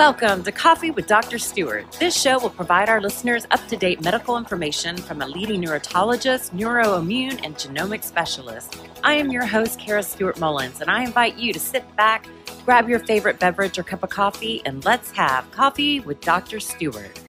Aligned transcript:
Welcome 0.00 0.42
to 0.44 0.50
Coffee 0.50 0.90
with 0.90 1.06
Dr. 1.06 1.38
Stewart. 1.38 1.92
This 2.00 2.18
show 2.18 2.38
will 2.38 2.48
provide 2.48 2.88
our 2.88 3.02
listeners 3.02 3.46
up 3.50 3.60
to 3.68 3.76
date 3.76 4.02
medical 4.02 4.38
information 4.38 4.96
from 4.96 5.20
a 5.20 5.26
leading 5.26 5.60
neurologist, 5.60 6.56
neuroimmune, 6.56 7.38
and 7.44 7.54
genomic 7.54 8.02
specialist. 8.02 8.78
I 9.04 9.12
am 9.16 9.30
your 9.30 9.44
host, 9.44 9.78
Kara 9.78 10.02
Stewart 10.02 10.40
Mullins, 10.40 10.80
and 10.80 10.90
I 10.90 11.04
invite 11.04 11.36
you 11.36 11.52
to 11.52 11.60
sit 11.60 11.84
back, 11.96 12.26
grab 12.64 12.88
your 12.88 13.00
favorite 13.00 13.38
beverage 13.38 13.78
or 13.78 13.82
cup 13.82 14.02
of 14.02 14.08
coffee, 14.08 14.62
and 14.64 14.82
let's 14.86 15.10
have 15.10 15.50
coffee 15.50 16.00
with 16.00 16.22
Dr. 16.22 16.60
Stewart. 16.60 17.20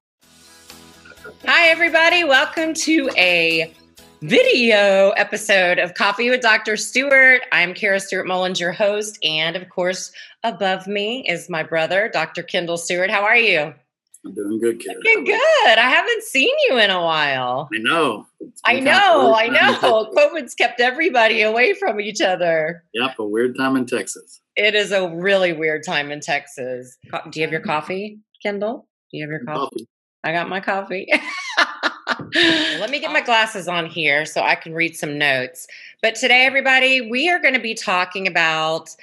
Hi, 1.46 1.68
everybody. 1.68 2.24
Welcome 2.24 2.74
to 2.76 3.10
a 3.18 3.74
video 4.22 5.10
episode 5.12 5.80
of 5.80 5.96
Coffee 5.96 6.30
with 6.30 6.42
Dr. 6.42 6.78
Stewart. 6.78 7.42
I'm 7.52 7.74
Kara 7.74 8.00
Stewart 8.00 8.28
Mullins, 8.28 8.60
your 8.60 8.72
host. 8.72 9.18
And 9.24 9.56
of 9.56 9.68
course, 9.70 10.12
above 10.44 10.86
me 10.86 11.26
is 11.28 11.50
my 11.50 11.64
brother, 11.64 12.10
Dr. 12.14 12.44
Kendall 12.44 12.78
Stewart. 12.78 13.10
How 13.10 13.24
are 13.24 13.36
you? 13.36 13.74
I'm 14.24 14.36
doing 14.36 14.60
good, 14.60 14.80
Kara. 14.80 14.96
Looking 14.98 15.24
good. 15.24 15.78
I 15.78 15.90
haven't 15.90 16.24
seen 16.24 16.54
you 16.70 16.78
in 16.78 16.92
a 16.92 17.02
while. 17.02 17.68
I 17.74 17.80
know. 17.80 18.28
I 18.64 18.80
know. 18.80 19.34
I 19.36 19.48
know. 19.48 20.12
COVID's 20.16 20.54
kept 20.54 20.80
everybody 20.80 21.42
away 21.42 21.74
from 21.74 22.00
each 22.00 22.22
other. 22.22 22.84
Yep, 22.94 23.18
a 23.18 23.26
weird 23.26 23.58
time 23.58 23.76
in 23.76 23.88
Texas. 23.88 24.40
It 24.56 24.76
is 24.76 24.92
a 24.92 25.10
really 25.10 25.54
weird 25.54 25.84
time 25.84 26.12
in 26.12 26.20
Texas. 26.20 26.96
Do 27.32 27.40
you 27.40 27.42
have 27.42 27.52
your 27.52 27.62
coffee, 27.62 28.20
Kendall? 28.44 28.88
Do 29.12 29.18
you 29.18 29.24
have 29.24 29.32
your 29.32 29.46
coffee? 29.46 29.78
coffee. 29.78 29.88
I 30.24 30.32
got 30.32 30.48
my 30.48 30.60
coffee. 30.60 31.12
Let 32.34 32.90
me 32.90 33.00
get 33.00 33.12
my 33.12 33.22
glasses 33.22 33.68
on 33.68 33.86
here 33.86 34.26
so 34.26 34.42
I 34.42 34.56
can 34.56 34.74
read 34.74 34.96
some 34.96 35.18
notes. 35.18 35.68
But 36.02 36.16
today, 36.16 36.46
everybody, 36.46 37.02
we 37.02 37.30
are 37.30 37.40
going 37.40 37.54
to 37.54 37.60
be 37.60 37.74
talking 37.74 38.28
about 38.28 38.96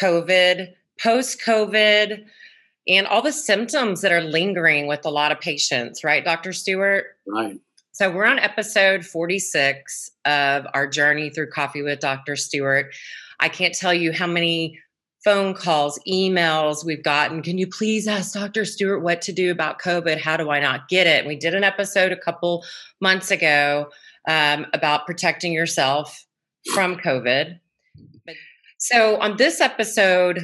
COVID, 0.00 0.72
post 1.00 1.40
COVID, 1.44 2.24
and 2.86 3.06
all 3.06 3.22
the 3.22 3.32
symptoms 3.32 4.00
that 4.00 4.12
are 4.12 4.20
lingering 4.20 4.86
with 4.86 5.04
a 5.04 5.10
lot 5.10 5.32
of 5.32 5.40
patients, 5.40 6.04
right, 6.04 6.24
Dr. 6.24 6.52
Stewart? 6.52 7.16
Right. 7.26 7.60
So, 7.92 8.10
we're 8.10 8.26
on 8.26 8.38
episode 8.38 9.04
46 9.04 10.10
of 10.24 10.66
our 10.72 10.86
journey 10.86 11.30
through 11.30 11.50
Coffee 11.50 11.82
with 11.82 12.00
Dr. 12.00 12.36
Stewart. 12.36 12.94
I 13.40 13.48
can't 13.48 13.74
tell 13.74 13.94
you 13.94 14.12
how 14.12 14.26
many 14.26 14.78
phone 15.24 15.54
calls, 15.54 15.98
emails 16.08 16.84
we've 16.84 17.02
gotten. 17.02 17.42
Can 17.42 17.58
you 17.58 17.66
please 17.66 18.06
ask 18.06 18.34
Dr. 18.34 18.64
Stewart 18.64 19.02
what 19.02 19.20
to 19.22 19.32
do 19.32 19.50
about 19.50 19.80
COVID? 19.80 20.18
How 20.18 20.36
do 20.36 20.50
I 20.50 20.60
not 20.60 20.88
get 20.88 21.06
it? 21.06 21.26
we 21.26 21.36
did 21.36 21.54
an 21.54 21.64
episode 21.64 22.12
a 22.12 22.16
couple 22.16 22.64
months 23.00 23.30
ago 23.30 23.88
um, 24.28 24.66
about 24.72 25.06
protecting 25.06 25.52
yourself 25.52 26.24
from 26.72 26.96
COVID. 26.96 27.58
So 28.78 29.20
on 29.20 29.36
this 29.36 29.60
episode, 29.60 30.40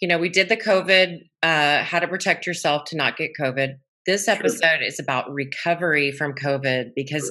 you 0.00 0.08
know, 0.08 0.18
we 0.18 0.28
did 0.28 0.48
the 0.48 0.56
COVID, 0.56 1.20
uh, 1.42 1.82
how 1.82 1.98
to 1.98 2.08
protect 2.08 2.46
yourself 2.46 2.84
to 2.86 2.96
not 2.96 3.16
get 3.16 3.32
COVID. 3.38 3.76
This 4.04 4.28
episode 4.28 4.82
is 4.82 4.98
about 4.98 5.32
recovery 5.32 6.10
from 6.10 6.34
COVID 6.34 6.92
because 6.96 7.30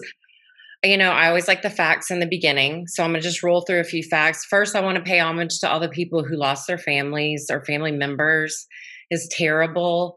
you 0.83 0.97
know, 0.97 1.11
I 1.11 1.27
always 1.27 1.47
like 1.47 1.61
the 1.61 1.69
facts 1.69 2.09
in 2.09 2.19
the 2.19 2.25
beginning. 2.25 2.87
So 2.87 3.03
I'm 3.03 3.11
going 3.11 3.21
to 3.21 3.27
just 3.27 3.43
roll 3.43 3.61
through 3.61 3.81
a 3.81 3.85
few 3.85 4.01
facts. 4.03 4.45
First, 4.45 4.75
I 4.75 4.81
want 4.81 4.97
to 4.97 5.03
pay 5.03 5.19
homage 5.19 5.59
to 5.59 5.69
all 5.69 5.79
the 5.79 5.89
people 5.89 6.23
who 6.23 6.35
lost 6.35 6.65
their 6.67 6.79
families 6.79 7.47
or 7.51 7.63
family 7.63 7.91
members. 7.91 8.67
Is 9.11 9.27
terrible. 9.29 10.15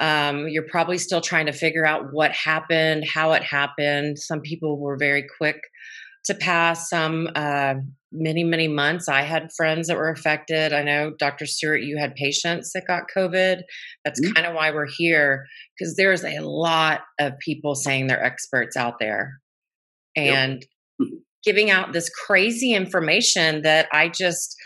Um, 0.00 0.48
you're 0.48 0.68
probably 0.68 0.98
still 0.98 1.22
trying 1.22 1.46
to 1.46 1.52
figure 1.52 1.86
out 1.86 2.12
what 2.12 2.30
happened, 2.32 3.04
how 3.06 3.32
it 3.32 3.42
happened. 3.42 4.18
Some 4.18 4.42
people 4.42 4.78
were 4.78 4.98
very 4.98 5.24
quick 5.38 5.56
to 6.26 6.34
pass. 6.34 6.90
Some 6.90 7.30
uh, 7.34 7.76
many, 8.12 8.44
many 8.44 8.68
months. 8.68 9.08
I 9.08 9.22
had 9.22 9.50
friends 9.56 9.88
that 9.88 9.96
were 9.96 10.10
affected. 10.10 10.74
I 10.74 10.82
know, 10.82 11.12
Dr. 11.18 11.46
Stewart, 11.46 11.80
you 11.80 11.96
had 11.96 12.14
patients 12.16 12.72
that 12.74 12.86
got 12.86 13.04
COVID. 13.16 13.62
That's 14.04 14.20
mm-hmm. 14.20 14.32
kind 14.32 14.46
of 14.46 14.54
why 14.54 14.70
we're 14.70 14.90
here 14.94 15.46
because 15.78 15.96
there's 15.96 16.22
a 16.22 16.40
lot 16.40 17.00
of 17.18 17.38
people 17.38 17.74
saying 17.74 18.06
they're 18.06 18.22
experts 18.22 18.76
out 18.76 18.98
there 19.00 19.40
and 20.16 20.64
yep. 20.98 21.08
giving 21.44 21.70
out 21.70 21.92
this 21.92 22.10
crazy 22.10 22.72
information 22.72 23.62
that 23.62 23.88
I 23.92 24.08
just 24.08 24.56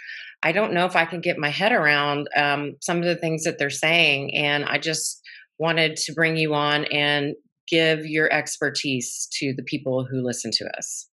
I 0.43 0.53
don't 0.53 0.73
know 0.73 0.87
if 0.87 0.95
I 0.95 1.05
can 1.05 1.21
get 1.21 1.37
my 1.37 1.49
head 1.49 1.73
around 1.73 2.29
um, 2.37 2.77
some 2.81 2.99
of 2.99 3.05
the 3.05 3.17
things 3.17 3.43
that 3.43 3.59
they're 3.59 3.71
saying, 3.71 4.37
and 4.37 4.65
I 4.65 4.79
just 4.79 5.21
wanted 5.59 5.97
to 5.97 6.13
bring 6.13 6.37
you 6.37 6.55
on 6.55 6.85
and 6.87 7.35
give 7.69 8.07
your 8.07 8.33
expertise 8.33 9.29
to 9.33 9.53
the 9.57 9.65
people 9.65 10.07
who 10.09 10.25
listen 10.25 10.51
to 10.55 10.65
us. 10.77 11.09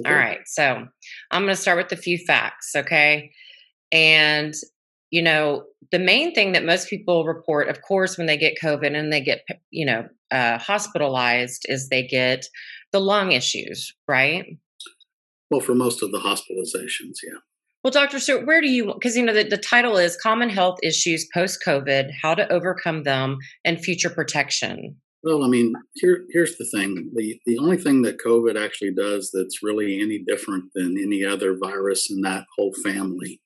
Okay. 0.00 0.10
All 0.10 0.16
right, 0.16 0.40
so 0.46 0.86
I'm 1.30 1.42
going 1.42 1.54
to 1.54 1.60
start 1.60 1.78
with 1.78 1.92
a 1.92 2.02
few 2.02 2.18
facts, 2.18 2.72
okay? 2.76 3.30
And 3.92 4.52
you 5.10 5.22
know, 5.22 5.64
the 5.92 5.98
main 5.98 6.34
thing 6.34 6.52
that 6.52 6.64
most 6.64 6.88
people 6.88 7.24
report, 7.24 7.68
of 7.68 7.82
course, 7.82 8.18
when 8.18 8.26
they 8.26 8.36
get 8.36 8.58
COVID 8.62 8.96
and 8.96 9.12
they 9.12 9.20
get, 9.20 9.42
you 9.70 9.86
know, 9.86 10.06
uh, 10.30 10.58
hospitalized, 10.58 11.66
is 11.68 11.88
they 11.88 12.06
get 12.06 12.46
the 12.92 13.00
lung 13.00 13.32
issues, 13.32 13.94
right? 14.08 14.44
Well, 15.50 15.60
for 15.60 15.74
most 15.74 16.02
of 16.02 16.10
the 16.10 16.18
hospitalizations, 16.18 17.18
yeah. 17.22 17.38
Well, 17.84 17.92
Dr. 17.92 18.18
Stewart, 18.18 18.46
where 18.46 18.60
do 18.60 18.68
you, 18.68 18.92
because 18.94 19.16
you 19.16 19.22
know, 19.22 19.32
the, 19.32 19.44
the 19.44 19.56
title 19.56 19.96
is 19.96 20.16
Common 20.16 20.50
Health 20.50 20.78
Issues 20.82 21.28
Post 21.32 21.60
COVID 21.64 22.10
How 22.20 22.34
to 22.34 22.50
Overcome 22.52 23.04
Them 23.04 23.38
and 23.64 23.78
Future 23.78 24.10
Protection. 24.10 24.96
Well, 25.22 25.44
I 25.44 25.48
mean, 25.48 25.72
here, 25.94 26.24
here's 26.30 26.56
the 26.56 26.64
thing. 26.64 27.10
The, 27.14 27.40
the 27.46 27.58
only 27.58 27.76
thing 27.76 28.02
that 28.02 28.18
COVID 28.18 28.60
actually 28.60 28.92
does 28.92 29.30
that's 29.32 29.62
really 29.62 30.00
any 30.00 30.18
different 30.18 30.64
than 30.74 30.96
any 31.00 31.24
other 31.24 31.56
virus 31.56 32.10
in 32.10 32.22
that 32.22 32.46
whole 32.56 32.72
family, 32.82 33.40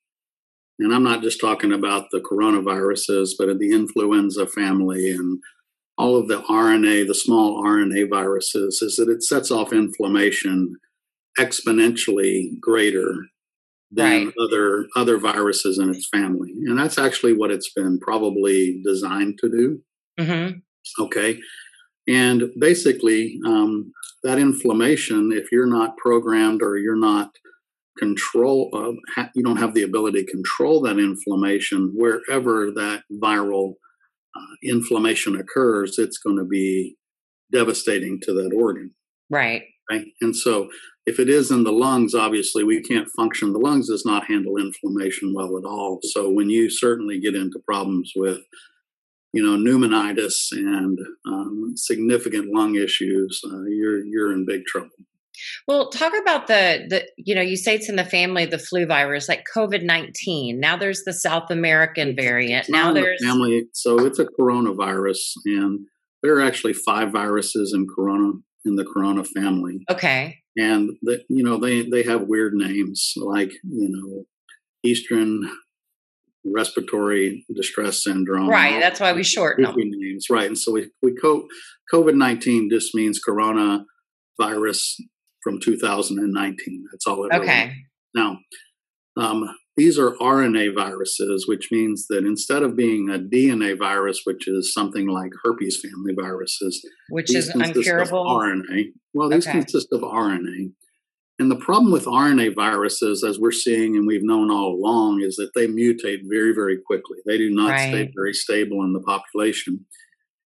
and 0.81 0.93
I'm 0.93 1.03
not 1.03 1.21
just 1.21 1.39
talking 1.39 1.71
about 1.71 2.07
the 2.11 2.19
coronaviruses, 2.19 3.31
but 3.37 3.49
in 3.49 3.59
the 3.59 3.71
influenza 3.71 4.47
family 4.47 5.11
and 5.11 5.39
all 5.97 6.17
of 6.17 6.27
the 6.27 6.41
RNA, 6.41 7.07
the 7.07 7.15
small 7.15 7.63
RNA 7.63 8.09
viruses, 8.09 8.81
is 8.81 8.95
that 8.95 9.09
it 9.09 9.23
sets 9.23 9.51
off 9.51 9.71
inflammation 9.71 10.75
exponentially 11.39 12.59
greater 12.59 13.13
than 13.91 14.25
right. 14.25 14.33
other 14.41 14.87
other 14.95 15.17
viruses 15.17 15.77
in 15.77 15.89
its 15.89 16.07
family, 16.07 16.51
and 16.65 16.79
that's 16.79 16.97
actually 16.97 17.33
what 17.33 17.51
it's 17.51 17.71
been 17.73 17.99
probably 17.99 18.81
designed 18.83 19.37
to 19.39 19.49
do. 19.49 19.81
Mm-hmm. 20.19 21.03
Okay, 21.03 21.39
and 22.07 22.49
basically, 22.57 23.39
um, 23.45 23.91
that 24.23 24.39
inflammation, 24.39 25.31
if 25.33 25.51
you're 25.51 25.67
not 25.67 25.97
programmed 25.97 26.61
or 26.61 26.77
you're 26.77 26.95
not 26.95 27.31
control, 28.01 28.69
ha- 29.15 29.29
you 29.35 29.43
don't 29.43 29.57
have 29.57 29.73
the 29.73 29.83
ability 29.83 30.23
to 30.23 30.31
control 30.31 30.81
that 30.81 30.97
inflammation 30.97 31.93
wherever 31.95 32.71
that 32.71 33.03
viral 33.21 33.73
uh, 34.35 34.55
inflammation 34.63 35.35
occurs, 35.35 35.97
it's 35.97 36.17
going 36.17 36.37
to 36.37 36.45
be 36.45 36.95
devastating 37.51 38.19
to 38.23 38.33
that 38.33 38.53
organ. 38.55 38.91
Right. 39.29 39.63
Right. 39.89 40.07
And 40.21 40.35
so, 40.35 40.69
if 41.05 41.19
it 41.19 41.29
is 41.29 41.51
in 41.51 41.63
the 41.63 41.71
lungs, 41.71 42.13
obviously 42.13 42.63
we 42.63 42.81
can't 42.81 43.09
function. 43.17 43.53
The 43.53 43.59
lungs 43.59 43.89
does 43.89 44.05
not 44.05 44.25
handle 44.25 44.57
inflammation 44.57 45.33
well 45.33 45.57
at 45.57 45.65
all. 45.65 45.99
So 46.03 46.29
when 46.29 46.49
you 46.49 46.69
certainly 46.69 47.19
get 47.19 47.35
into 47.35 47.59
problems 47.65 48.13
with, 48.15 48.39
you 49.33 49.43
know, 49.43 49.57
pneumonitis 49.57 50.51
and 50.51 50.99
um, 51.27 51.73
significant 51.75 52.53
lung 52.53 52.75
issues, 52.75 53.41
uh, 53.43 53.63
you're 53.63 54.05
you're 54.05 54.31
in 54.31 54.45
big 54.45 54.63
trouble. 54.65 54.91
Well, 55.67 55.89
talk 55.89 56.13
about 56.19 56.47
the 56.47 56.85
the 56.89 57.07
you 57.17 57.35
know 57.35 57.41
you 57.41 57.57
say 57.57 57.75
it's 57.75 57.89
in 57.89 57.95
the 57.95 58.05
family 58.05 58.43
of 58.43 58.51
the 58.51 58.59
flu 58.59 58.85
virus 58.85 59.29
like 59.29 59.43
COVID 59.55 59.83
nineteen. 59.83 60.59
Now 60.59 60.77
there's 60.77 61.03
the 61.03 61.13
South 61.13 61.49
American 61.49 62.15
variant. 62.15 62.67
now 62.69 62.93
there's 62.93 63.19
the 63.19 63.27
family. 63.27 63.65
So 63.73 64.05
it's 64.05 64.19
a 64.19 64.25
coronavirus, 64.25 65.19
and 65.45 65.81
there 66.23 66.35
are 66.35 66.41
actually 66.41 66.73
five 66.73 67.11
viruses 67.11 67.73
in 67.73 67.87
corona 67.93 68.33
in 68.65 68.75
the 68.75 68.85
corona 68.85 69.23
family. 69.23 69.79
Okay. 69.89 70.37
And 70.57 70.91
the, 71.01 71.23
you 71.29 71.43
know 71.43 71.57
they 71.57 71.83
they 71.83 72.03
have 72.03 72.27
weird 72.27 72.53
names 72.53 73.13
like 73.17 73.51
you 73.63 73.89
know 73.89 74.25
Eastern 74.83 75.49
respiratory 76.43 77.45
distress 77.55 78.03
syndrome. 78.03 78.49
Right. 78.49 78.79
That's 78.79 78.99
why 78.99 79.13
we 79.13 79.23
shorten 79.23 79.63
them. 79.63 79.75
names. 79.77 80.25
Right. 80.29 80.47
And 80.47 80.57
so 80.57 80.71
we 80.71 80.89
we 81.01 81.13
COVID 81.93 82.15
nineteen 82.15 82.69
just 82.69 82.93
means 82.93 83.19
corona 83.19 83.85
virus 84.39 84.97
from 85.43 85.59
2019. 85.59 86.85
That's 86.91 87.07
all 87.07 87.25
it 87.25 87.33
Okay. 87.33 87.65
Really 87.65 87.85
now, 88.13 88.39
um, 89.17 89.49
these 89.77 89.97
are 89.97 90.11
RNA 90.17 90.75
viruses, 90.75 91.47
which 91.47 91.69
means 91.71 92.07
that 92.09 92.25
instead 92.25 92.63
of 92.63 92.75
being 92.75 93.09
a 93.09 93.17
DNA 93.17 93.77
virus, 93.77 94.21
which 94.25 94.47
is 94.47 94.73
something 94.73 95.07
like 95.07 95.31
herpes 95.43 95.81
family 95.81 96.13
viruses, 96.13 96.85
which 97.09 97.33
is 97.33 97.49
uncurable 97.51 98.25
RNA. 98.25 98.87
Well, 99.13 99.29
these 99.29 99.47
okay. 99.47 99.59
consist 99.59 99.87
of 99.91 100.01
RNA. 100.01 100.73
And 101.39 101.49
the 101.49 101.55
problem 101.55 101.91
with 101.91 102.05
RNA 102.05 102.53
viruses, 102.53 103.23
as 103.23 103.39
we're 103.39 103.51
seeing 103.51 103.95
and 103.95 104.05
we've 104.05 104.23
known 104.23 104.51
all 104.51 104.75
along, 104.75 105.21
is 105.23 105.37
that 105.37 105.51
they 105.55 105.67
mutate 105.67 106.19
very, 106.29 106.53
very 106.53 106.77
quickly. 106.85 107.17
They 107.25 107.37
do 107.37 107.49
not 107.49 107.71
right. 107.71 107.89
stay 107.89 108.11
very 108.13 108.33
stable 108.33 108.83
in 108.83 108.93
the 108.93 108.99
population. 108.99 109.85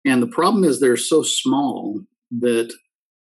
And 0.05 0.23
the 0.23 0.27
problem 0.27 0.65
is 0.65 0.81
they're 0.81 0.97
so 0.97 1.23
small 1.23 2.01
that 2.41 2.75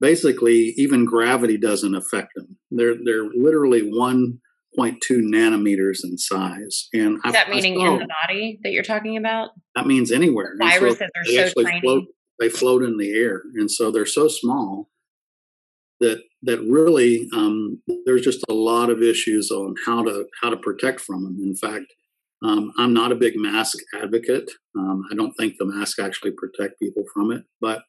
basically 0.00 0.75
even 0.76 1.05
gravity 1.05 1.56
doesn't 1.56 1.94
affect 1.94 2.35
them. 2.35 2.58
They're 2.70 2.97
they're 3.05 3.29
literally 3.35 3.82
one 3.82 4.38
point 4.76 4.99
two 5.06 5.19
nanometers 5.19 5.99
in 6.05 6.17
size. 6.17 6.88
And 6.93 7.19
Is 7.25 7.32
that 7.32 7.49
I, 7.49 7.50
meaning 7.50 7.81
I 7.81 7.87
saw, 7.87 7.93
in 7.94 7.99
the 7.99 8.08
body 8.26 8.61
that 8.62 8.73
you're 8.73 8.82
talking 8.82 9.17
about? 9.17 9.50
That 9.75 9.87
means 9.87 10.12
anywhere. 10.12 10.55
Viruses 10.58 10.99
so 10.99 11.43
are 11.43 11.49
so 11.49 11.62
tiny. 11.62 11.81
Float, 11.81 12.05
they 12.38 12.49
float 12.49 12.82
in 12.82 12.97
the 12.97 13.12
air, 13.12 13.43
and 13.55 13.70
so 13.70 13.91
they're 13.91 14.06
so 14.06 14.29
small 14.29 14.88
that 16.00 16.23
that 16.43 16.61
really 16.61 17.29
um, 17.35 17.82
there's 18.06 18.23
just 18.23 18.44
a 18.49 18.55
lot 18.55 18.91
of 18.91 19.03
issues 19.03 19.50
on 19.50 19.75
how 19.87 20.03
to 20.05 20.26
how 20.41 20.50
to 20.50 20.56
protect 20.56 21.00
from 21.00 21.25
them. 21.25 21.38
In 21.43 21.55
fact, 21.55 21.87
um, 22.43 22.73
I'm 22.79 22.94
not 22.94 23.12
a 23.12 23.17
big 23.17 23.35
mask 23.37 23.79
advocate. 24.00 24.50
Um, 24.79 25.05
I 25.11 25.14
don't 25.14 25.35
think 25.35 25.55
the 25.58 25.67
mask 25.67 25.99
actually 25.99 26.32
protect 26.32 26.81
people 26.81 27.05
from 27.12 27.31
it. 27.32 27.43
But 27.61 27.82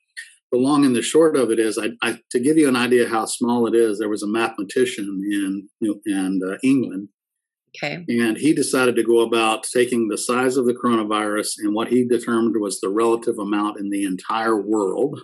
the 0.51 0.57
long 0.57 0.85
and 0.85 0.95
the 0.95 1.01
short 1.01 1.35
of 1.35 1.49
it 1.49 1.59
is, 1.59 1.77
I, 1.77 1.91
I, 2.01 2.19
to 2.31 2.39
give 2.39 2.57
you 2.57 2.67
an 2.67 2.75
idea 2.75 3.07
how 3.07 3.25
small 3.25 3.67
it 3.67 3.75
is, 3.75 3.99
there 3.99 4.09
was 4.09 4.23
a 4.23 4.27
mathematician 4.27 5.21
in 5.31 5.69
in 6.05 6.41
uh, 6.45 6.57
England, 6.63 7.09
okay, 7.75 8.03
and 8.07 8.37
he 8.37 8.53
decided 8.53 8.95
to 8.95 9.03
go 9.03 9.21
about 9.21 9.63
taking 9.63 10.07
the 10.07 10.17
size 10.17 10.57
of 10.57 10.65
the 10.65 10.73
coronavirus 10.73 11.53
and 11.59 11.73
what 11.73 11.87
he 11.87 12.03
determined 12.03 12.59
was 12.59 12.79
the 12.79 12.89
relative 12.89 13.39
amount 13.39 13.79
in 13.79 13.89
the 13.89 14.03
entire 14.03 14.59
world. 14.61 15.21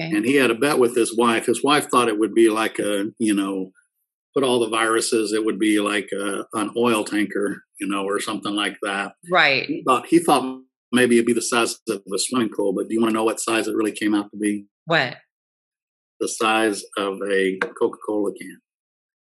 Okay. 0.00 0.14
And 0.14 0.24
he 0.24 0.36
had 0.36 0.52
a 0.52 0.54
bet 0.54 0.78
with 0.78 0.94
his 0.94 1.16
wife. 1.16 1.46
His 1.46 1.64
wife 1.64 1.88
thought 1.90 2.06
it 2.06 2.20
would 2.20 2.32
be 2.32 2.50
like 2.50 2.78
a, 2.78 3.06
you 3.18 3.34
know, 3.34 3.72
put 4.32 4.44
all 4.44 4.60
the 4.60 4.68
viruses, 4.68 5.32
it 5.32 5.44
would 5.44 5.58
be 5.58 5.80
like 5.80 6.10
a, 6.12 6.46
an 6.54 6.70
oil 6.76 7.02
tanker, 7.02 7.64
you 7.80 7.88
know, 7.88 8.04
or 8.04 8.20
something 8.20 8.54
like 8.54 8.76
that. 8.82 9.14
Right. 9.30 9.82
But 9.84 10.06
he 10.06 10.20
thought 10.20 10.60
maybe 10.92 11.16
it'd 11.16 11.26
be 11.26 11.32
the 11.32 11.42
size 11.42 11.78
of 11.88 12.02
a 12.12 12.18
swimming 12.18 12.50
pool, 12.54 12.72
but 12.72 12.88
do 12.88 12.94
you 12.94 13.00
want 13.00 13.10
to 13.10 13.14
know 13.14 13.24
what 13.24 13.40
size 13.40 13.68
it 13.68 13.74
really 13.74 13.92
came 13.92 14.14
out 14.14 14.30
to 14.30 14.36
be? 14.36 14.66
What? 14.86 15.16
The 16.20 16.28
size 16.28 16.82
of 16.96 17.18
a 17.30 17.58
Coca 17.78 17.98
Cola 18.06 18.32
can. 18.34 18.58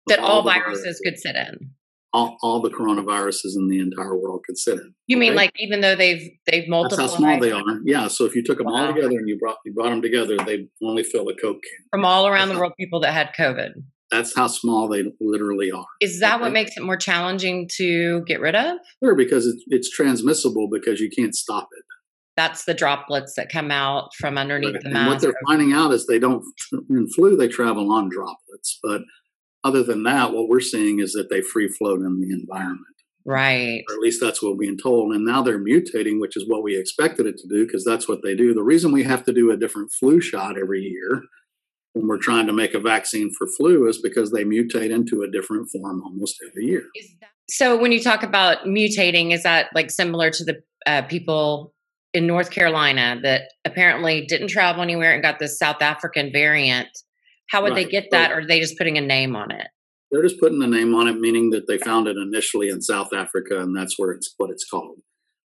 That 0.06 0.20
all, 0.20 0.36
all 0.38 0.42
viruses 0.42 0.82
viruses. 0.82 1.00
could 1.04 1.18
sit 1.18 1.36
in. 1.36 1.70
All, 2.12 2.38
all, 2.40 2.62
the 2.62 2.70
coronaviruses 2.70 3.56
in 3.56 3.68
the 3.68 3.78
entire 3.78 4.16
world 4.16 4.42
could 4.46 4.56
sit 4.56 4.74
in. 4.78 4.94
You 5.06 5.18
mean 5.18 5.34
like 5.34 5.50
even 5.58 5.82
though 5.82 5.96
they've 5.96 6.30
they've 6.50 6.66
multiplied? 6.66 7.00
That's 7.00 7.12
how 7.12 7.18
small 7.18 7.40
they 7.40 7.52
are. 7.52 7.80
Yeah. 7.84 8.08
So 8.08 8.24
if 8.24 8.34
you 8.34 8.42
took 8.42 8.58
them 8.58 8.68
wow. 8.68 8.86
all 8.86 8.94
together 8.94 9.18
and 9.18 9.28
you 9.28 9.36
brought 9.38 9.58
you 9.66 9.74
brought 9.74 9.90
them 9.90 10.00
together, 10.00 10.36
they 10.38 10.68
only 10.82 11.02
fill 11.02 11.28
a 11.28 11.34
Coke 11.34 11.60
can. 11.62 11.86
From 11.90 12.06
all 12.06 12.26
around 12.26 12.48
That's 12.48 12.56
the 12.56 12.60
world, 12.60 12.72
people 12.78 13.00
that 13.00 13.12
had 13.12 13.34
COVID 13.38 13.72
that's 14.16 14.34
how 14.34 14.46
small 14.46 14.88
they 14.88 15.04
literally 15.20 15.70
are. 15.70 15.86
Is 16.00 16.20
that 16.20 16.36
okay? 16.36 16.42
what 16.42 16.52
makes 16.52 16.76
it 16.76 16.82
more 16.82 16.96
challenging 16.96 17.68
to 17.76 18.22
get 18.24 18.40
rid 18.40 18.54
of? 18.54 18.78
Sure, 19.02 19.14
because 19.14 19.46
it's, 19.46 19.62
it's 19.68 19.90
transmissible 19.90 20.68
because 20.70 21.00
you 21.00 21.10
can't 21.10 21.34
stop 21.34 21.68
it. 21.76 21.84
That's 22.36 22.64
the 22.64 22.74
droplets 22.74 23.34
that 23.36 23.48
come 23.48 23.70
out 23.70 24.10
from 24.18 24.36
underneath 24.36 24.74
right. 24.74 24.82
the 24.82 24.90
mask. 24.90 25.00
And 25.00 25.08
what 25.08 25.20
they're 25.20 25.40
finding 25.46 25.72
out 25.72 25.92
is 25.92 26.06
they 26.06 26.18
don't, 26.18 26.44
in 26.90 27.08
flu, 27.08 27.36
they 27.36 27.48
travel 27.48 27.90
on 27.92 28.10
droplets. 28.10 28.78
But 28.82 29.02
other 29.64 29.82
than 29.82 30.02
that, 30.02 30.32
what 30.32 30.48
we're 30.48 30.60
seeing 30.60 31.00
is 31.00 31.12
that 31.12 31.28
they 31.30 31.40
free 31.40 31.68
float 31.68 32.00
in 32.00 32.20
the 32.20 32.32
environment. 32.32 32.84
Right. 33.24 33.82
Or 33.88 33.94
at 33.94 34.00
least 34.00 34.20
that's 34.20 34.42
what 34.42 34.52
we're 34.52 34.58
being 34.58 34.78
told. 34.78 35.12
And 35.12 35.24
now 35.24 35.42
they're 35.42 35.58
mutating, 35.58 36.20
which 36.20 36.36
is 36.36 36.44
what 36.46 36.62
we 36.62 36.78
expected 36.78 37.26
it 37.26 37.38
to 37.38 37.48
do 37.48 37.66
because 37.66 37.84
that's 37.84 38.06
what 38.06 38.22
they 38.22 38.36
do. 38.36 38.54
The 38.54 38.62
reason 38.62 38.92
we 38.92 39.02
have 39.04 39.24
to 39.24 39.32
do 39.32 39.50
a 39.50 39.56
different 39.56 39.90
flu 39.98 40.20
shot 40.20 40.58
every 40.58 40.82
year 40.82 41.22
when 41.96 42.06
we're 42.06 42.18
trying 42.18 42.46
to 42.46 42.52
make 42.52 42.74
a 42.74 42.78
vaccine 42.78 43.32
for 43.32 43.46
flu 43.46 43.88
is 43.88 44.00
because 44.02 44.30
they 44.30 44.44
mutate 44.44 44.90
into 44.90 45.22
a 45.22 45.30
different 45.30 45.70
form 45.70 46.02
almost 46.02 46.36
every 46.46 46.66
year. 46.66 46.84
So 47.48 47.78
when 47.78 47.90
you 47.90 48.02
talk 48.02 48.22
about 48.22 48.66
mutating, 48.66 49.32
is 49.32 49.42
that 49.44 49.70
like 49.74 49.90
similar 49.90 50.30
to 50.30 50.44
the 50.44 50.62
uh, 50.86 51.02
people 51.02 51.72
in 52.12 52.26
North 52.26 52.50
Carolina 52.50 53.18
that 53.22 53.52
apparently 53.64 54.26
didn't 54.26 54.48
travel 54.48 54.82
anywhere 54.82 55.14
and 55.14 55.22
got 55.22 55.38
this 55.38 55.58
South 55.58 55.80
African 55.80 56.30
variant? 56.32 56.88
How 57.48 57.62
would 57.62 57.72
right. 57.72 57.86
they 57.86 57.90
get 57.90 58.10
that, 58.10 58.30
or 58.30 58.40
are 58.40 58.46
they 58.46 58.60
just 58.60 58.76
putting 58.76 58.98
a 58.98 59.00
name 59.00 59.34
on 59.34 59.50
it? 59.50 59.68
They're 60.10 60.22
just 60.22 60.40
putting 60.40 60.62
a 60.62 60.66
name 60.66 60.94
on 60.94 61.08
it, 61.08 61.18
meaning 61.18 61.50
that 61.50 61.66
they 61.66 61.78
found 61.78 62.08
it 62.08 62.16
initially 62.16 62.68
in 62.68 62.82
South 62.82 63.12
Africa, 63.14 63.60
and 63.60 63.74
that's 63.74 63.98
where 63.98 64.12
it's 64.12 64.34
what 64.36 64.50
it's 64.50 64.68
called. 64.68 64.98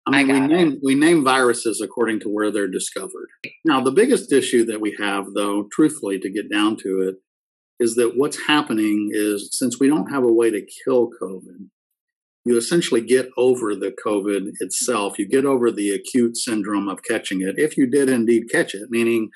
I 0.05 0.23
mean, 0.23 0.31
I 0.31 0.39
we 0.41 0.47
name 0.47 0.79
we 0.83 0.95
name 0.95 1.23
viruses 1.23 1.81
according 1.81 2.21
to 2.21 2.29
where 2.29 2.51
they're 2.51 2.67
discovered. 2.67 3.29
Now, 3.65 3.81
the 3.81 3.91
biggest 3.91 4.31
issue 4.31 4.65
that 4.65 4.81
we 4.81 4.95
have, 4.99 5.33
though, 5.35 5.67
truthfully, 5.71 6.19
to 6.19 6.29
get 6.29 6.51
down 6.51 6.77
to 6.77 7.01
it, 7.01 7.15
is 7.79 7.95
that 7.95 8.17
what's 8.17 8.47
happening 8.47 9.09
is 9.11 9.49
since 9.51 9.79
we 9.79 9.87
don't 9.87 10.11
have 10.11 10.23
a 10.23 10.33
way 10.33 10.49
to 10.49 10.65
kill 10.83 11.09
COVID, 11.21 11.67
you 12.45 12.57
essentially 12.57 13.01
get 13.01 13.29
over 13.37 13.75
the 13.75 13.93
COVID 14.05 14.51
itself. 14.59 15.19
You 15.19 15.27
get 15.27 15.45
over 15.45 15.71
the 15.71 15.91
acute 15.91 16.37
syndrome 16.37 16.87
of 16.87 17.03
catching 17.03 17.41
it, 17.41 17.55
if 17.57 17.77
you 17.77 17.85
did 17.85 18.09
indeed 18.09 18.49
catch 18.51 18.73
it, 18.73 18.89
meaning 18.89 19.29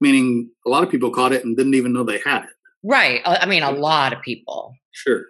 meaning 0.00 0.50
a 0.66 0.70
lot 0.70 0.84
of 0.84 0.90
people 0.90 1.10
caught 1.10 1.32
it 1.32 1.44
and 1.44 1.56
didn't 1.56 1.74
even 1.74 1.92
know 1.92 2.04
they 2.04 2.20
had 2.24 2.44
it. 2.44 2.50
Right. 2.84 3.20
I 3.24 3.46
mean, 3.46 3.62
a 3.62 3.72
lot 3.72 4.12
of 4.12 4.22
people. 4.22 4.74
Sure. 4.92 5.24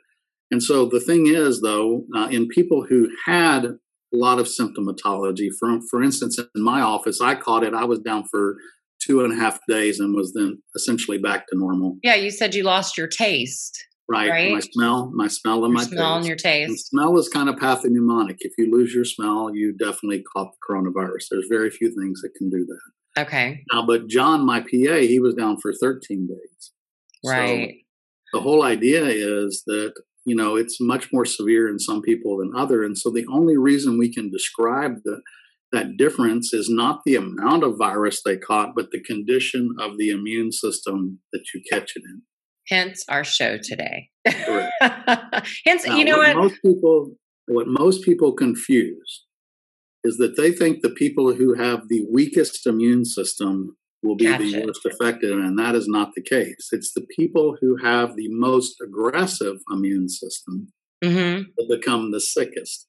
And 0.50 0.62
so 0.62 0.86
the 0.86 1.00
thing 1.00 1.26
is, 1.26 1.60
though, 1.60 2.04
uh, 2.14 2.28
in 2.30 2.48
people 2.48 2.84
who 2.88 3.08
had 3.26 3.78
a 4.12 4.16
lot 4.16 4.38
of 4.38 4.46
symptomatology. 4.46 5.48
For, 5.58 5.80
for 5.90 6.02
instance, 6.02 6.38
in 6.38 6.62
my 6.62 6.80
office, 6.80 7.20
I 7.20 7.34
caught 7.34 7.64
it. 7.64 7.74
I 7.74 7.84
was 7.84 8.00
down 8.00 8.24
for 8.30 8.56
two 9.00 9.24
and 9.24 9.32
a 9.32 9.36
half 9.36 9.60
days 9.68 10.00
and 10.00 10.14
was 10.14 10.32
then 10.34 10.62
essentially 10.74 11.18
back 11.18 11.46
to 11.48 11.58
normal. 11.58 11.96
Yeah, 12.02 12.14
you 12.14 12.30
said 12.30 12.54
you 12.54 12.64
lost 12.64 12.96
your 12.96 13.06
taste. 13.06 13.84
Right. 14.10 14.30
right? 14.30 14.52
My 14.52 14.60
smell, 14.60 15.12
my 15.14 15.28
smell 15.28 15.64
and 15.66 15.74
your 15.74 15.82
my 15.82 15.84
smell 15.84 16.14
taste. 16.14 16.16
and 16.16 16.26
your 16.26 16.36
taste. 16.36 16.68
And 16.68 16.80
smell 16.80 17.18
is 17.18 17.28
kind 17.28 17.48
of 17.50 17.56
pathognomonic. 17.56 18.36
If 18.40 18.52
you 18.56 18.70
lose 18.70 18.94
your 18.94 19.04
smell, 19.04 19.50
you 19.54 19.76
definitely 19.76 20.24
caught 20.34 20.50
the 20.52 20.74
coronavirus. 20.74 21.26
There's 21.30 21.46
very 21.50 21.70
few 21.70 21.88
things 21.88 22.22
that 22.22 22.30
can 22.34 22.48
do 22.48 22.64
that. 22.64 23.22
Okay. 23.22 23.64
Now, 23.70 23.84
but 23.84 24.06
John, 24.06 24.46
my 24.46 24.60
PA, 24.60 24.66
he 24.72 25.18
was 25.20 25.34
down 25.34 25.58
for 25.60 25.74
13 25.74 26.26
days. 26.26 26.72
Right. 27.24 27.74
So 28.32 28.38
the 28.38 28.42
whole 28.42 28.62
idea 28.62 29.04
is 29.04 29.62
that 29.66 29.92
you 30.28 30.34
know 30.34 30.56
it's 30.56 30.80
much 30.80 31.12
more 31.12 31.24
severe 31.24 31.68
in 31.68 31.78
some 31.78 32.02
people 32.02 32.38
than 32.38 32.52
other 32.56 32.84
and 32.84 32.98
so 32.98 33.10
the 33.10 33.26
only 33.32 33.56
reason 33.56 33.98
we 33.98 34.12
can 34.12 34.30
describe 34.30 34.96
the, 35.04 35.20
that 35.72 35.96
difference 35.96 36.52
is 36.52 36.68
not 36.68 37.00
the 37.04 37.16
amount 37.16 37.62
of 37.62 37.78
virus 37.78 38.22
they 38.22 38.36
caught 38.36 38.74
but 38.74 38.90
the 38.90 39.02
condition 39.02 39.74
of 39.80 39.98
the 39.98 40.10
immune 40.10 40.52
system 40.52 41.18
that 41.32 41.44
you 41.54 41.60
catch 41.70 41.92
it 41.96 42.02
in. 42.04 42.22
Hence 42.68 43.04
our 43.08 43.24
show 43.24 43.56
today. 43.56 44.10
Hence 44.26 45.86
now, 45.86 45.96
you 45.96 46.04
know 46.04 46.18
what, 46.18 46.36
what? 46.36 46.42
most 46.42 46.62
people 46.62 47.12
what 47.46 47.66
most 47.66 48.02
people 48.02 48.32
confuse 48.32 49.24
is 50.04 50.18
that 50.18 50.36
they 50.36 50.52
think 50.52 50.82
the 50.82 50.90
people 50.90 51.34
who 51.34 51.54
have 51.54 51.88
the 51.88 52.06
weakest 52.10 52.66
immune 52.66 53.04
system 53.04 53.76
will 54.02 54.16
be 54.16 54.26
gotcha. 54.26 54.44
the 54.44 54.64
worst 54.64 54.86
affected, 54.86 55.32
and 55.32 55.58
that 55.58 55.74
is 55.74 55.88
not 55.88 56.10
the 56.14 56.22
case. 56.22 56.68
It's 56.72 56.92
the 56.92 57.06
people 57.16 57.56
who 57.60 57.76
have 57.82 58.16
the 58.16 58.28
most 58.30 58.76
aggressive 58.82 59.56
immune 59.70 60.08
system 60.08 60.72
mm-hmm. 61.04 61.42
that 61.56 61.68
become 61.68 62.10
the 62.10 62.20
sickest. 62.20 62.86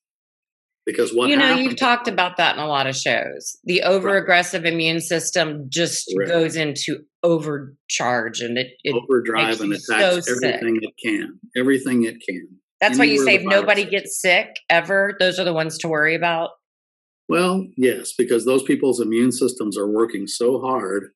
Because 0.85 1.13
what 1.13 1.29
you 1.29 1.37
know, 1.37 1.53
you've 1.53 1.75
talked 1.75 2.07
about 2.07 2.37
that 2.37 2.55
in 2.55 2.61
a 2.61 2.67
lot 2.67 2.87
of 2.87 2.95
shows. 2.95 3.57
The 3.63 3.83
over 3.83 4.17
aggressive 4.17 4.63
right. 4.63 4.73
immune 4.73 5.01
system 5.01 5.67
just 5.69 6.11
right. 6.17 6.27
goes 6.27 6.55
into 6.55 7.01
overcharge 7.21 8.39
and 8.41 8.57
it, 8.57 8.69
it 8.83 8.95
overdrive 8.95 9.61
and 9.61 9.73
attacks 9.73 10.25
so 10.25 10.33
everything 10.33 10.79
sick. 10.81 10.89
it 10.89 10.93
can. 11.05 11.39
Everything 11.55 12.05
it 12.05 12.15
can. 12.27 12.47
That's 12.81 12.97
Anywhere 12.97 13.07
why 13.07 13.13
you 13.13 13.25
say 13.25 13.35
if 13.35 13.43
nobody 13.43 13.85
gets 13.85 14.19
sick 14.19 14.47
ever, 14.69 15.15
those 15.19 15.37
are 15.37 15.43
the 15.43 15.53
ones 15.53 15.77
to 15.79 15.89
worry 15.89 16.15
about. 16.15 16.51
Well, 17.29 17.67
yes, 17.77 18.13
because 18.17 18.45
those 18.45 18.63
people's 18.63 18.99
immune 18.99 19.31
systems 19.31 19.77
are 19.77 19.87
working 19.87 20.25
so 20.25 20.59
hard 20.59 21.11